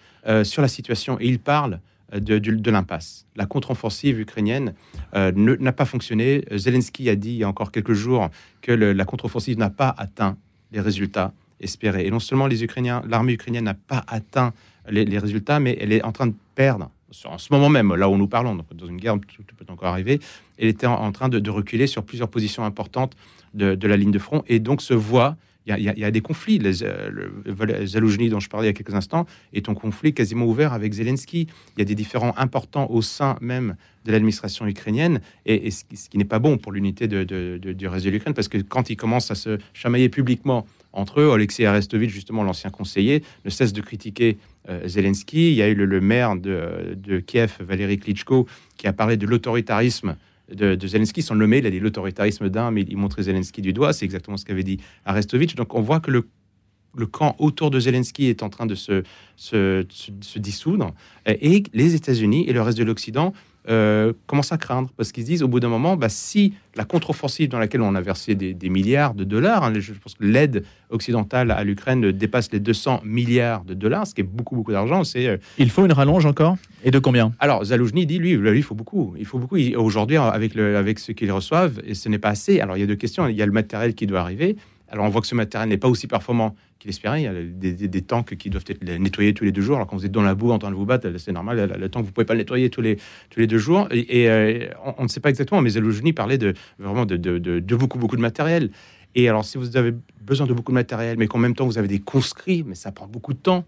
sur 0.44 0.62
la 0.62 0.68
situation 0.68 1.18
et 1.20 1.28
il 1.28 1.40
parle 1.40 1.80
de, 2.12 2.38
de, 2.38 2.72
l'impasse. 2.72 3.26
La 3.36 3.46
contre-offensive 3.46 4.20
ukrainienne 4.20 4.74
euh, 5.16 5.32
n'a 5.36 5.72
pas 5.72 5.86
fonctionné. 5.86 6.46
Zelensky 6.52 7.10
a 7.10 7.16
dit 7.16 7.32
il 7.32 7.38
y 7.38 7.44
a 7.44 7.50
encore 7.50 7.72
quelques 7.72 7.94
jours 7.94 8.30
que 8.62 8.72
la 8.72 9.06
contre-offensive 9.06 9.58
n'a 9.58 9.70
pas 9.70 9.94
atteint 9.98 10.38
les 10.72 10.80
résultats 10.80 11.34
espérés. 11.60 12.06
Et 12.06 12.12
non 12.12 12.20
seulement 12.20 12.48
les 12.48 12.64
Ukrainiens, 12.64 13.02
l'armée 13.08 13.34
ukrainienne 13.34 13.64
n'a 13.64 13.74
pas 13.74 14.04
atteint 14.08 14.54
les, 14.90 15.18
résultats, 15.18 15.60
mais 15.60 15.78
elle 15.80 15.92
est 15.94 16.04
en 16.04 16.12
train 16.12 16.28
de 16.28 16.36
perdre. 16.56 16.90
En 17.26 17.38
ce 17.38 17.54
moment 17.54 17.70
même, 17.70 17.94
là 17.96 18.10
où 18.10 18.18
nous 18.18 18.28
parlons, 18.28 18.56
dans 18.56 18.88
une 18.88 18.98
guerre, 18.98 19.18
tout, 19.20 19.44
peut 19.56 19.66
encore 19.70 19.90
arriver, 19.90 20.20
elle 20.58 20.68
était 20.68 20.88
en, 20.88 21.12
train 21.12 21.30
de, 21.30 21.50
reculer 21.50 21.88
sur 21.88 22.04
plusieurs 22.04 22.28
positions 22.28 22.66
importantes 22.66 23.16
de 23.54 23.88
la 23.88 23.98
ligne 23.98 24.12
de 24.12 24.20
front 24.20 24.44
et 24.48 24.60
donc 24.60 24.82
se 24.82 24.94
voit 24.94 25.38
il 25.66 25.80
y, 25.80 26.04
a 26.04 26.12
des 26.12 26.22
conflits. 26.22 26.60
Les, 26.60 26.84
euh, 26.84 27.10
le, 27.10 28.30
dont 28.30 28.40
je 28.40 28.50
parlais 28.50 28.68
il 28.68 28.70
y 28.70 28.74
a 28.74 28.74
quelques 28.74 28.94
instants, 28.96 29.26
est 29.54 29.70
en 29.70 29.74
conflit 29.74 30.14
quasiment 30.14 30.46
ouvert 30.46 30.74
avec 30.74 30.94
Zelensky. 30.94 31.48
Il 31.76 31.80
y 31.80 31.82
a 31.82 31.86
des 31.86 31.96
différends 31.96 32.34
importants 32.38 32.90
au 32.90 33.02
sein 33.02 33.38
même 33.42 33.76
de 34.06 34.12
l'administration 34.12 34.68
ukrainienne, 34.68 35.22
et, 35.46 35.72
ce, 35.72 35.84
qui 36.10 36.18
n'est 36.18 36.26
pas 36.26 36.40
bon 36.40 36.58
pour 36.58 36.74
l'unité 36.74 37.08
de, 37.08 37.24
du 37.58 37.88
reste 37.88 38.06
de 38.06 38.10
l'Ukraine, 38.10 38.34
parce 38.34 38.50
que 38.50 38.58
quand 38.58 38.90
ils 38.90 38.98
commencent 38.98 39.32
à 39.32 39.36
se 39.36 39.58
chamailler 39.74 40.10
publiquement 40.10 40.66
entre 40.92 41.22
eux, 41.22 41.32
Alexei 41.32 41.66
Arestovitch, 41.66 42.12
justement 42.12 42.44
l'ancien 42.44 42.70
conseiller, 42.70 43.24
ne 43.46 43.50
cesse 43.50 43.74
de 43.74 43.82
critiquer 43.82 44.38
euh, 44.70 44.88
Zelensky. 44.88 45.52
Il 45.52 45.56
y 45.56 45.62
a 45.62 45.68
eu 45.68 45.76
le, 45.76 46.02
maire 46.02 46.36
de, 46.36 47.20
Kiev, 47.26 47.58
Valéry 47.60 47.98
Klitschko, 47.98 48.48
qui 48.78 48.88
a 48.88 48.94
parlé 48.94 49.18
de 49.18 49.26
l'autoritarisme 49.26 50.16
de, 50.52 50.88
Zelensky 50.88 51.22
sans 51.22 51.36
le. 51.36 51.58
Il 51.58 51.66
a 51.66 51.70
dit 51.70 51.80
l'autoritarisme 51.80 52.50
d'un, 52.50 52.72
mais 52.72 52.82
il 52.82 52.98
montrait 52.98 53.24
Zelensky 53.24 53.62
du 53.62 53.74
doigt. 53.74 53.94
C'est 53.94 54.06
exactement 54.06 54.38
ce 54.38 54.46
qu'avait 54.46 54.64
dit 54.64 54.80
Arestovitch. 55.06 55.56
Donc 55.56 55.74
on 55.74 55.82
voit 55.82 56.00
que 56.00 56.12
le, 56.12 56.28
le 56.96 57.06
camp 57.06 57.36
autour 57.40 57.72
de 57.72 57.80
Zelensky 57.80 58.28
est 58.28 58.44
en 58.44 58.50
train 58.50 58.66
de 58.66 58.76
se, 58.76 59.04
se 59.38 60.40
dissoudre. 60.40 60.94
Et 61.26 61.64
les 61.74 61.96
États-Unis 61.96 62.46
et 62.48 62.54
le 62.54 62.62
reste 62.62 62.78
de 62.78 62.84
l'Occident 62.84 63.34
euh, 63.70 64.12
commencent 64.28 64.52
à 64.52 64.58
craindre 64.58 64.90
parce 64.98 65.12
qu'ils 65.12 65.24
se 65.24 65.30
disent 65.30 65.44
au 65.44 65.48
bout 65.48 65.60
d'un 65.60 65.70
moment, 65.70 65.96
bah, 65.96 66.10
si 66.10 66.54
la 66.76 66.84
contre-offensive 66.84 67.50
dans 67.50 67.60
laquelle 67.60 67.82
on 67.82 67.96
a 67.96 68.02
versé 68.02 68.36
des, 68.36 68.70
milliards 68.70 69.14
de 69.14 69.24
dollars, 69.24 69.64
hein, 69.64 69.74
je 69.78 69.94
pense 69.94 70.16
que 70.16 70.24
l'aide 70.26 70.66
occidentale 70.90 71.52
à 71.52 71.64
l'Ukraine 71.64 72.12
dépasse 72.12 72.52
les 72.52 72.60
200 72.60 73.02
milliards 73.06 73.64
de 73.64 73.74
dollars, 73.74 74.08
ce 74.08 74.16
qui 74.16 74.22
est 74.22 74.26
beaucoup 74.26 74.56
beaucoup 74.56 74.72
d'argent. 74.72 75.04
C'est 75.04 75.28
euh, 75.28 75.38
il 75.58 75.70
faut 75.70 75.86
une 75.86 75.94
rallonge 75.94 76.26
encore? 76.26 76.58
Et 76.84 76.92
de 76.92 77.00
combien? 77.00 77.32
Alors 77.40 77.64
Zaloujny 77.64 78.06
dit 78.06 78.20
lui, 78.20 78.36
lui, 78.36 78.58
il 78.60 78.64
faut 78.64 78.76
beaucoup, 78.76 79.16
il 79.18 79.26
faut 79.26 79.40
beaucoup. 79.40 79.58
Aujourd'hui, 79.78 80.18
avec 80.18 80.56
le, 80.56 80.76
avec 80.76 81.00
ce 81.00 81.12
qu'ils 81.14 81.32
reçoivent, 81.32 81.82
et 81.86 81.94
ce 81.94 82.10
n'est 82.10 82.20
pas 82.20 82.30
assez. 82.30 82.60
Alors 82.60 82.76
il 82.76 82.82
y 82.82 82.84
a 82.84 82.88
deux 82.88 82.96
questions. 82.96 83.28
Il 83.28 83.38
y 83.38 83.42
a 83.42 83.46
le 83.46 83.52
matériel 83.52 83.96
qui 83.96 84.08
doit 84.08 84.20
arriver. 84.20 84.58
Alors 84.94 85.08
on 85.08 85.10
voit 85.10 85.22
que 85.22 85.28
ce 85.28 85.34
matériel 85.34 85.70
n'est 85.70 85.78
pas 85.78 85.90
aussi 85.90 86.06
performant 86.06 86.56
qu'il 86.78 86.92
espérait. 86.92 87.24
Il 87.24 87.26
y 87.26 87.28
a 87.28 87.88
des, 87.88 88.02
tanks 88.04 88.38
qui 88.38 88.52
doivent 88.52 88.64
être 88.68 88.84
nettoyés 88.84 89.34
tous 89.34 89.44
les 89.44 89.52
deux 89.52 89.64
jours. 89.64 89.78
Alors 89.78 89.88
quand 89.88 89.98
vous 89.98 90.06
êtes 90.06 90.12
dans 90.12 90.22
la 90.22 90.36
boue 90.36 90.52
en 90.52 90.60
train 90.60 90.70
de 90.70 90.76
vous 90.76 90.86
battre, 90.86 91.10
c'est 91.18 91.32
normal. 91.32 91.76
Le, 91.80 91.90
tank, 91.90 92.06
vous 92.06 92.12
pouvez 92.12 92.26
pas 92.26 92.36
le 92.36 92.40
nettoyer 92.40 92.70
tous 92.70 92.82
les, 92.82 92.98
tous 93.32 93.40
les 93.40 93.48
deux 93.48 93.58
jours. 93.58 93.88
Et, 93.90 94.30
euh, 94.30 94.70
on, 95.00 95.04
ne 95.04 95.08
sait 95.08 95.20
pas 95.20 95.30
exactement, 95.30 95.62
mais 95.62 95.72
Zelojny 95.72 96.14
parlait 96.14 96.38
de, 96.38 96.54
vraiment 96.78 97.08
de, 97.08 97.18
de, 97.18 97.76
beaucoup, 97.76 97.98
beaucoup 97.98 98.16
de 98.16 98.22
matériel. 98.22 98.70
Et 99.16 99.28
alors 99.28 99.46
si 99.46 99.58
vous 99.58 99.78
avez 99.78 99.96
besoin 100.22 100.46
de 100.46 100.54
beaucoup 100.54 100.72
de 100.72 100.76
matériel, 100.76 101.18
mais 101.18 101.26
qu'en 101.26 101.40
même 101.40 101.56
temps 101.56 101.66
vous 101.66 101.80
avez 101.80 101.88
des 101.88 102.00
conscrits, 102.00 102.64
mais 102.64 102.76
ça 102.76 102.92
prend 102.92 103.08
beaucoup 103.08 103.34
de 103.34 103.40
temps. 103.40 103.66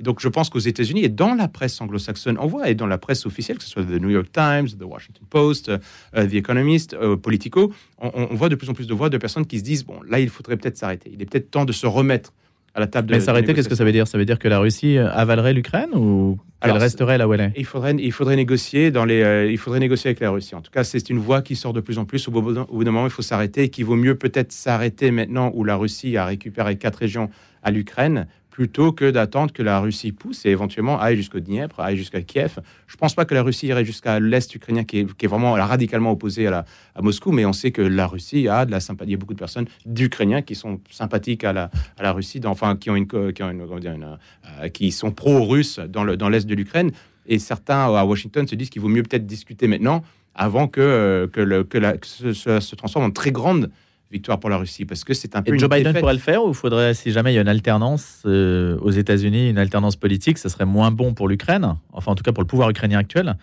Et 0.00 0.02
donc, 0.02 0.20
je 0.20 0.28
pense 0.28 0.48
qu'aux 0.50 0.58
États-Unis 0.58 1.04
et 1.04 1.08
dans 1.08 1.34
la 1.34 1.48
presse 1.48 1.80
anglo-saxonne, 1.80 2.36
on 2.40 2.46
voit, 2.46 2.68
et 2.70 2.74
dans 2.74 2.86
la 2.86 2.98
presse 2.98 3.26
officielle, 3.26 3.58
que 3.58 3.64
ce 3.64 3.70
soit 3.70 3.82
The 3.82 4.00
New 4.00 4.10
York 4.10 4.28
Times, 4.32 4.68
The 4.78 4.84
Washington 4.84 5.26
Post, 5.28 5.68
euh, 5.68 5.78
The 6.14 6.34
Economist, 6.34 6.94
euh, 6.94 7.16
Politico, 7.16 7.72
on, 7.98 8.26
voit 8.34 8.48
de 8.48 8.54
plus 8.54 8.68
en 8.70 8.74
plus 8.74 8.86
de 8.86 8.94
voix 8.94 9.10
de 9.10 9.18
personnes 9.18 9.46
qui 9.46 9.58
se 9.58 9.64
disent 9.64 9.84
bon, 9.84 10.00
là, 10.08 10.20
il 10.20 10.28
faudrait 10.28 10.56
peut-être 10.56 10.76
s'arrêter. 10.76 11.10
Il 11.12 11.20
est 11.20 11.26
peut-être 11.26 11.50
temps 11.50 11.64
de 11.64 11.72
se 11.72 11.86
remettre 11.86 12.32
à 12.74 12.80
la 12.80 12.86
table 12.86 13.08
de. 13.08 13.14
Mais 13.14 13.20
s'arrêter, 13.20 13.54
qu'est-ce 13.54 13.68
que 13.68 13.74
ça 13.74 13.84
veut 13.84 13.92
dire? 13.92 14.06
Ça 14.06 14.18
veut 14.18 14.24
dire 14.24 14.38
que 14.38 14.48
la 14.48 14.60
Russie 14.60 14.98
avalerait 14.98 15.52
l'Ukraine 15.52 15.90
ou 15.94 16.38
qu'elle 16.62 16.72
resterait 16.72 17.18
là 17.18 17.28
où 17.28 17.34
elle 17.34 17.40
est? 17.40 17.52
il 17.56 17.64
faudrait, 17.64 17.94
il 17.98 18.12
faudrait 18.12 18.36
négocier 18.36 18.90
dans 18.90 19.04
les, 19.04 19.22
euh, 19.22 19.50
il 19.50 19.58
faudrait 19.58 19.80
négocier 19.80 20.08
avec 20.08 20.20
la 20.20 20.30
Russie. 20.30 20.54
En 20.54 20.60
tout 20.60 20.70
cas, 20.70 20.84
c'est 20.84 21.10
une 21.10 21.18
voix 21.18 21.42
qui 21.42 21.56
sort 21.56 21.72
de 21.72 21.80
plus 21.80 21.98
en 21.98 22.04
plus. 22.04 22.26
Au 22.28 22.30
bout 22.30 22.52
d'un 22.52 22.90
moment, 22.90 23.06
il 23.06 23.12
faut 23.12 23.22
s'arrêter. 23.22 23.68
Qu'il 23.68 23.84
vaut 23.84 23.96
mieux 23.96 24.16
peut-être 24.16 24.52
s'arrêter 24.52 25.10
maintenant 25.10 25.50
où 25.54 25.64
la 25.64 25.76
Russie 25.76 26.16
a 26.16 26.24
récupéré 26.24 26.76
quatre 26.76 26.96
régions 26.96 27.30
à 27.62 27.70
l'Ukraine 27.70 28.26
plutôt 28.58 28.90
que 28.90 29.08
d'attendre 29.08 29.52
que 29.52 29.62
la 29.62 29.78
Russie 29.78 30.10
pousse 30.10 30.44
et 30.44 30.48
éventuellement 30.48 31.00
aille 31.00 31.14
jusqu'au 31.14 31.38
Dniepr, 31.38 31.78
aille 31.78 31.96
jusqu'à 31.96 32.22
Kiev. 32.22 32.58
Je 32.88 32.94
ne 32.94 32.98
pense 32.98 33.14
pas 33.14 33.24
que 33.24 33.32
la 33.32 33.44
Russie 33.44 33.68
irait 33.68 33.84
jusqu'à 33.84 34.18
l'Est 34.18 34.52
ukrainien, 34.52 34.82
qui 34.82 34.98
est, 34.98 35.26
vraiment 35.28 35.52
radicalement 35.52 36.10
opposé 36.10 36.48
à, 36.48 36.64
Moscou, 37.00 37.30
mais 37.30 37.44
on 37.44 37.52
sait 37.52 37.70
que 37.70 37.82
la 37.82 38.08
Russie 38.08 38.48
a 38.48 38.66
de 38.66 38.72
la 38.72 38.80
sympathie. 38.80 39.10
Il 39.10 39.12
y 39.12 39.14
a 39.14 39.16
beaucoup 39.16 39.34
de 39.34 39.38
personnes 39.38 39.66
d'Ukrainiens 39.86 40.42
qui 40.42 40.56
sont 40.56 40.80
sympathiques 40.90 41.44
à 41.44 41.52
la, 41.52 42.12
Russie, 42.12 42.40
enfin, 42.46 42.74
qui, 42.74 42.90
ont 42.90 42.96
une, 42.96 43.06
qui, 43.06 43.44
ont 43.44 43.52
euh, 43.52 44.68
qui 44.74 44.90
sont 44.90 45.12
pro-russes 45.12 45.78
dans 45.78 46.28
l'Est 46.28 46.44
de 46.44 46.54
l'Ukraine. 46.56 46.90
Et 47.28 47.38
certains 47.38 47.94
à 47.94 48.04
Washington 48.04 48.48
se 48.48 48.56
disent 48.56 48.70
qu'il 48.70 48.82
vaut 48.82 48.88
mieux 48.88 49.04
peut-être 49.04 49.24
discuter 49.24 49.68
maintenant 49.68 50.02
avant 50.34 50.66
que, 50.66 50.80
euh, 50.80 51.28
que, 51.28 51.40
le, 51.40 51.62
que, 51.62 51.78
la, 51.78 51.94
ce, 52.02 52.32
se 52.32 52.74
transforme 52.74 53.04
en 53.04 53.10
très 53.12 53.30
grande 53.30 53.70
victoire 54.10 54.40
pour 54.40 54.50
la 54.50 54.56
Russie 54.56 54.84
parce 54.84 55.04
que 55.04 55.14
c'est 55.14 55.36
un 55.36 55.42
peu. 55.42 55.54
Et 55.54 55.58
Joe 55.58 55.68
Biden 55.68 55.94
pourrait 55.98 56.14
le 56.14 56.18
faire 56.18 56.44
ou 56.44 56.54
faudrait, 56.54 56.94
si 56.94 57.10
jamais 57.10 57.32
il 57.32 57.36
y 57.36 57.38
a 57.38 57.42
une 57.42 57.48
alternance 57.48 58.22
euh, 58.26 58.78
aux 58.80 58.90
États-Unis, 58.90 59.50
une 59.50 59.58
alternance 59.58 59.96
politique, 59.96 60.38
ça 60.38 60.48
serait 60.48 60.66
moins 60.66 60.90
bon 60.90 61.14
pour 61.14 61.28
l'Ukraine, 61.28 61.76
enfin 61.92 62.12
en 62.12 62.14
tout 62.14 62.22
cas 62.22 62.32
pour 62.32 62.42
le 62.42 62.46
pouvoir 62.46 62.70
ukrainien 62.70 62.98
actuel. 62.98 63.36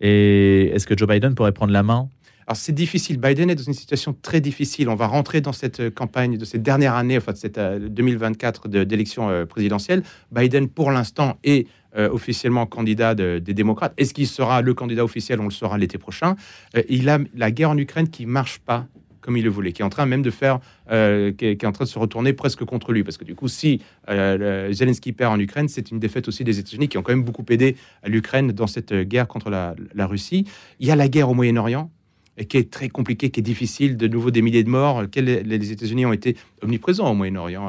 Et 0.00 0.70
est-ce 0.74 0.86
que 0.86 0.96
Joe 0.96 1.08
Biden 1.08 1.34
pourrait 1.34 1.52
prendre 1.52 1.72
la 1.72 1.82
main? 1.82 2.08
Alors 2.46 2.56
c'est 2.56 2.72
difficile. 2.72 3.18
Biden 3.18 3.50
est 3.50 3.54
dans 3.54 3.62
une 3.62 3.74
situation 3.74 4.16
très 4.20 4.40
difficile. 4.40 4.88
On 4.88 4.96
va 4.96 5.06
rentrer 5.06 5.40
dans 5.40 5.52
cette 5.52 5.80
euh, 5.80 5.90
campagne 5.90 6.36
de 6.36 6.44
cette 6.44 6.62
dernière 6.62 6.94
année, 6.94 7.16
enfin 7.16 7.32
de 7.32 7.36
cette 7.36 7.58
2024 7.58 8.68
d'élection 8.68 9.46
présidentielle. 9.46 10.02
Biden, 10.32 10.68
pour 10.68 10.90
l'instant, 10.90 11.38
est 11.44 11.66
euh, 11.94 12.08
officiellement 12.08 12.64
candidat 12.64 13.14
des 13.14 13.40
démocrates. 13.40 13.92
Est-ce 13.98 14.14
qu'il 14.14 14.26
sera 14.26 14.62
le 14.62 14.72
candidat 14.72 15.04
officiel? 15.04 15.40
On 15.40 15.44
le 15.44 15.50
saura 15.50 15.76
l'été 15.76 15.98
prochain. 15.98 16.36
Euh, 16.74 16.82
il 16.88 17.06
a 17.10 17.18
la 17.34 17.50
guerre 17.50 17.68
en 17.68 17.76
Ukraine 17.76 18.08
qui 18.08 18.24
marche 18.24 18.60
pas 18.60 18.86
comme 19.22 19.38
il 19.38 19.44
le 19.44 19.50
voulait, 19.50 19.72
qui 19.72 19.80
est 19.80 19.84
en 19.84 19.88
train 19.88 20.04
même 20.04 20.20
de 20.20 20.30
faire, 20.30 20.60
euh, 20.90 21.32
qui, 21.32 21.46
est, 21.46 21.64
en 21.64 21.72
train 21.72 21.84
de 21.84 21.88
se 21.88 21.98
retourner 21.98 22.34
presque 22.34 22.64
contre 22.64 22.92
lui, 22.92 23.04
parce 23.04 23.16
que 23.16 23.24
du 23.24 23.34
coup, 23.34 23.48
si 23.48 23.80
Zelensky 24.08 25.12
perd 25.12 25.32
en 25.32 25.38
Ukraine, 25.38 25.68
c'est 25.68 25.90
une 25.90 25.98
défaite 25.98 26.28
aussi 26.28 26.44
des 26.44 26.58
États-Unis 26.58 26.88
qui 26.88 26.98
ont 26.98 27.02
quand 27.02 27.12
même 27.12 27.24
beaucoup 27.24 27.44
aidé 27.48 27.76
l'Ukraine 28.04 28.52
dans 28.52 28.66
cette 28.66 28.92
guerre 28.92 29.28
contre 29.28 29.48
la, 29.48 29.74
la 29.94 30.06
Russie. 30.06 30.46
Il 30.80 30.86
y 30.86 30.90
a 30.90 30.96
la 30.96 31.08
guerre 31.08 31.30
au 31.30 31.34
Moyen-Orient 31.34 31.90
et 32.38 32.46
qui 32.46 32.56
est 32.56 32.70
très 32.70 32.88
compliqué, 32.88 33.30
qui 33.30 33.40
est 33.40 33.42
difficile, 33.42 33.96
de 33.96 34.08
nouveau 34.08 34.30
des 34.30 34.40
milliers 34.40 34.64
de 34.64 34.70
morts. 34.70 35.04
Les 35.14 35.72
États-Unis 35.72 36.06
ont 36.06 36.12
été 36.12 36.36
omniprésents 36.62 37.10
au 37.10 37.14
Moyen-Orient, 37.14 37.68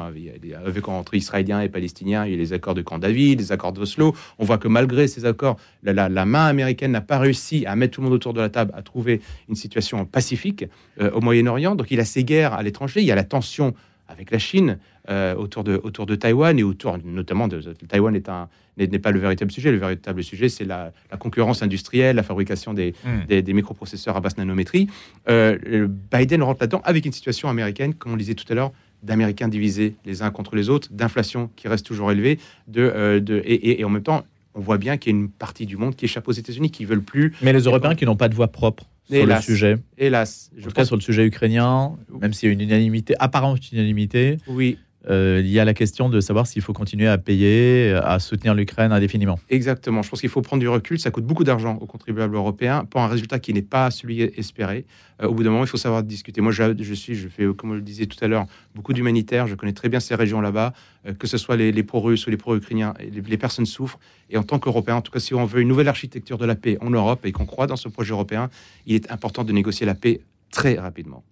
avec 0.64 0.88
entre 0.88 1.14
Israéliens 1.14 1.60
et 1.60 1.68
Palestiniens, 1.68 2.24
il 2.24 2.32
y 2.32 2.34
a 2.34 2.38
les 2.38 2.52
accords 2.52 2.74
de 2.74 2.82
Camp 2.82 2.98
David, 2.98 3.40
les 3.40 3.52
accords 3.52 3.72
d'Oslo. 3.72 4.14
On 4.38 4.44
voit 4.44 4.58
que 4.58 4.68
malgré 4.68 5.06
ces 5.06 5.26
accords, 5.26 5.56
la, 5.82 6.08
main 6.24 6.46
américaine 6.46 6.92
n'a 6.92 7.02
pas 7.02 7.18
réussi 7.18 7.66
à 7.66 7.76
mettre 7.76 7.94
tout 7.94 8.00
le 8.00 8.06
monde 8.06 8.14
autour 8.14 8.32
de 8.32 8.40
la 8.40 8.48
table, 8.48 8.72
à 8.74 8.82
trouver 8.82 9.20
une 9.48 9.54
situation 9.54 10.04
pacifique 10.06 10.64
euh, 11.00 11.10
au 11.10 11.20
Moyen-Orient. 11.20 11.74
Donc 11.74 11.90
il 11.90 12.00
a 12.00 12.04
ces 12.04 12.24
guerres 12.24 12.54
à 12.54 12.62
l'étranger, 12.62 13.00
il 13.00 13.06
y 13.06 13.12
a 13.12 13.16
la 13.16 13.24
tension 13.24 13.74
avec 14.08 14.30
la 14.30 14.38
Chine 14.38 14.78
euh, 15.08 15.34
autour, 15.34 15.64
de, 15.64 15.80
autour 15.82 16.06
de 16.06 16.14
Taïwan 16.14 16.58
et 16.58 16.62
autour 16.62 16.98
notamment 17.04 17.48
de, 17.48 17.60
Taïwan 17.88 18.14
est 18.14 18.28
un 18.28 18.48
n'est 18.76 18.98
pas 18.98 19.12
le 19.12 19.20
véritable 19.20 19.52
sujet. 19.52 19.70
Le 19.70 19.78
véritable 19.78 20.24
sujet, 20.24 20.48
c'est 20.48 20.64
la, 20.64 20.92
concurrence 21.18 21.62
industrielle, 21.62 22.16
la 22.16 22.24
fabrication 22.24 22.74
des, 22.74 22.94
hmm. 23.04 23.42
des, 23.42 23.52
microprocesseurs 23.52 24.16
à 24.16 24.20
basse 24.20 24.36
nanométrie. 24.36 24.88
Euh, 25.28 25.86
Biden 26.12 26.42
rentre 26.42 26.62
là-dedans 26.62 26.82
avec 26.84 27.06
une 27.06 27.12
situation 27.12 27.48
américaine, 27.48 27.94
comme 27.94 28.12
on 28.12 28.14
le 28.16 28.20
disait 28.20 28.34
tout 28.34 28.50
à 28.50 28.54
l'heure, 28.54 28.72
d'Américains 29.04 29.48
divisés 29.48 29.94
les 30.04 30.22
uns 30.22 30.30
contre 30.30 30.56
les 30.56 30.70
autres, 30.70 30.88
d'inflation 30.90 31.50
qui 31.54 31.68
reste 31.68 31.86
toujours 31.86 32.10
élevée, 32.10 32.38
de, 32.66 32.80
euh, 32.82 33.20
de 33.20 33.42
et, 33.44 33.80
et, 33.80 33.84
en 33.84 33.90
même 33.90 34.02
temps, 34.02 34.24
on 34.54 34.60
voit 34.60 34.78
bien 34.78 34.96
qu'il 34.96 35.12
y 35.12 35.16
a 35.16 35.18
une 35.20 35.28
partie 35.28 35.66
du 35.66 35.76
monde 35.76 35.94
qui 35.94 36.06
échappe 36.06 36.26
aux 36.26 36.32
États-Unis, 36.32 36.70
qui 36.70 36.84
veulent 36.84 37.02
plus. 37.02 37.34
Mais 37.42 37.52
les 37.52 37.62
Européens 37.62 37.94
qui 37.94 38.06
n'ont 38.06 38.16
pas 38.16 38.28
de 38.28 38.34
voix 38.34 38.48
propre 38.48 38.86
sur 39.08 39.26
le 39.26 39.40
sujet. 39.40 39.76
Hélas. 39.98 40.50
Je 40.56 40.64
en 40.64 40.68
tout 40.68 40.74
cas, 40.74 40.84
sur 40.84 40.96
le 40.96 41.02
sujet 41.02 41.26
ukrainien, 41.26 41.96
même 42.20 42.32
s'il 42.32 42.48
y 42.48 42.50
a 42.50 42.52
une 42.52 42.60
unanimité, 42.60 43.14
apparente 43.18 43.70
unanimité. 43.72 44.38
Oui. 44.46 44.78
Euh, 45.10 45.40
il 45.44 45.50
y 45.50 45.60
a 45.60 45.64
la 45.64 45.74
question 45.74 46.08
de 46.08 46.20
savoir 46.20 46.46
s'il 46.46 46.62
faut 46.62 46.72
continuer 46.72 47.06
à 47.06 47.18
payer, 47.18 47.92
à 48.02 48.18
soutenir 48.18 48.54
l'Ukraine 48.54 48.92
indéfiniment. 48.92 49.38
Exactement. 49.50 50.02
Je 50.02 50.10
pense 50.10 50.20
qu'il 50.20 50.30
faut 50.30 50.42
prendre 50.42 50.60
du 50.60 50.68
recul. 50.68 50.98
Ça 50.98 51.10
coûte 51.10 51.24
beaucoup 51.24 51.44
d'argent 51.44 51.76
aux 51.80 51.86
contribuables 51.86 52.34
européens 52.34 52.84
pour 52.84 53.00
un 53.00 53.08
résultat 53.08 53.38
qui 53.38 53.52
n'est 53.52 53.62
pas 53.62 53.90
celui 53.90 54.22
espéré. 54.22 54.86
Euh, 55.22 55.26
au 55.26 55.34
bout 55.34 55.42
d'un 55.42 55.50
moment, 55.50 55.64
il 55.64 55.68
faut 55.68 55.76
savoir 55.76 56.02
discuter. 56.02 56.40
Moi, 56.40 56.52
je, 56.52 56.74
je, 56.78 56.94
suis, 56.94 57.14
je 57.14 57.28
fais, 57.28 57.46
comme 57.56 57.70
on 57.70 57.74
le 57.74 57.82
disait 57.82 58.06
tout 58.06 58.22
à 58.22 58.28
l'heure, 58.28 58.46
beaucoup 58.74 58.92
d'humanitaire. 58.92 59.46
Je 59.46 59.54
connais 59.54 59.72
très 59.72 59.88
bien 59.88 60.00
ces 60.00 60.14
régions 60.14 60.40
là-bas, 60.40 60.72
euh, 61.06 61.14
que 61.14 61.26
ce 61.26 61.38
soit 61.38 61.56
les, 61.56 61.82
pro-russes 61.82 62.26
ou 62.26 62.30
les 62.30 62.36
pro-ukrainiens. 62.36 62.94
Les, 63.00 63.20
les, 63.20 63.38
personnes 63.38 63.66
souffrent. 63.66 63.98
Et 64.30 64.38
en 64.38 64.42
tant 64.42 64.58
qu'Européens, 64.58 64.96
en 64.96 65.02
tout 65.02 65.12
cas, 65.12 65.20
si 65.20 65.34
on 65.34 65.44
veut 65.44 65.60
une 65.60 65.68
nouvelle 65.68 65.88
architecture 65.88 66.38
de 66.38 66.46
la 66.46 66.54
paix 66.54 66.78
en 66.80 66.90
Europe 66.90 67.24
et 67.26 67.32
qu'on 67.32 67.46
croit 67.46 67.66
dans 67.66 67.76
ce 67.76 67.88
projet 67.88 68.12
européen, 68.12 68.48
il 68.86 68.94
est 68.94 69.10
important 69.10 69.44
de 69.44 69.52
négocier 69.52 69.86
la 69.86 69.94
paix 69.94 70.20
très 70.50 70.78
rapidement. 70.78 71.24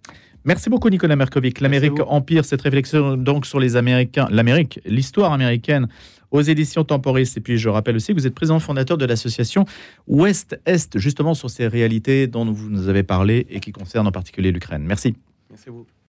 Merci 0.45 0.69
beaucoup 0.69 0.89
Nicolas 0.89 1.15
Merkovic. 1.15 1.61
L'Amérique 1.61 1.99
Empire, 2.05 2.43
cette 2.43 2.61
réflexion 2.61 3.15
donc 3.15 3.45
sur 3.45 3.59
les 3.59 3.75
Américains, 3.75 4.27
l'Amérique, 4.29 4.79
l'histoire 4.85 5.31
américaine 5.31 5.87
aux 6.31 6.41
éditions 6.41 6.83
Temporis. 6.83 7.37
Et 7.37 7.41
puis 7.41 7.57
je 7.57 7.69
rappelle 7.69 7.95
aussi 7.95 8.13
que 8.13 8.19
vous 8.19 8.27
êtes 8.27 8.35
président 8.35 8.59
fondateur 8.59 8.97
de 8.97 9.05
l'association 9.05 9.65
Ouest-Est, 10.07 10.99
justement 10.99 11.33
sur 11.33 11.49
ces 11.49 11.67
réalités 11.67 12.27
dont 12.27 12.51
vous 12.51 12.69
nous 12.69 12.89
avez 12.89 13.03
parlé 13.03 13.47
et 13.49 13.59
qui 13.59 13.71
concernent 13.71 14.07
en 14.07 14.11
particulier 14.11 14.51
l'Ukraine. 14.51 14.83
Merci. 14.83 15.15
Merci 15.49 15.69
à 15.69 15.71
vous. 15.71 15.85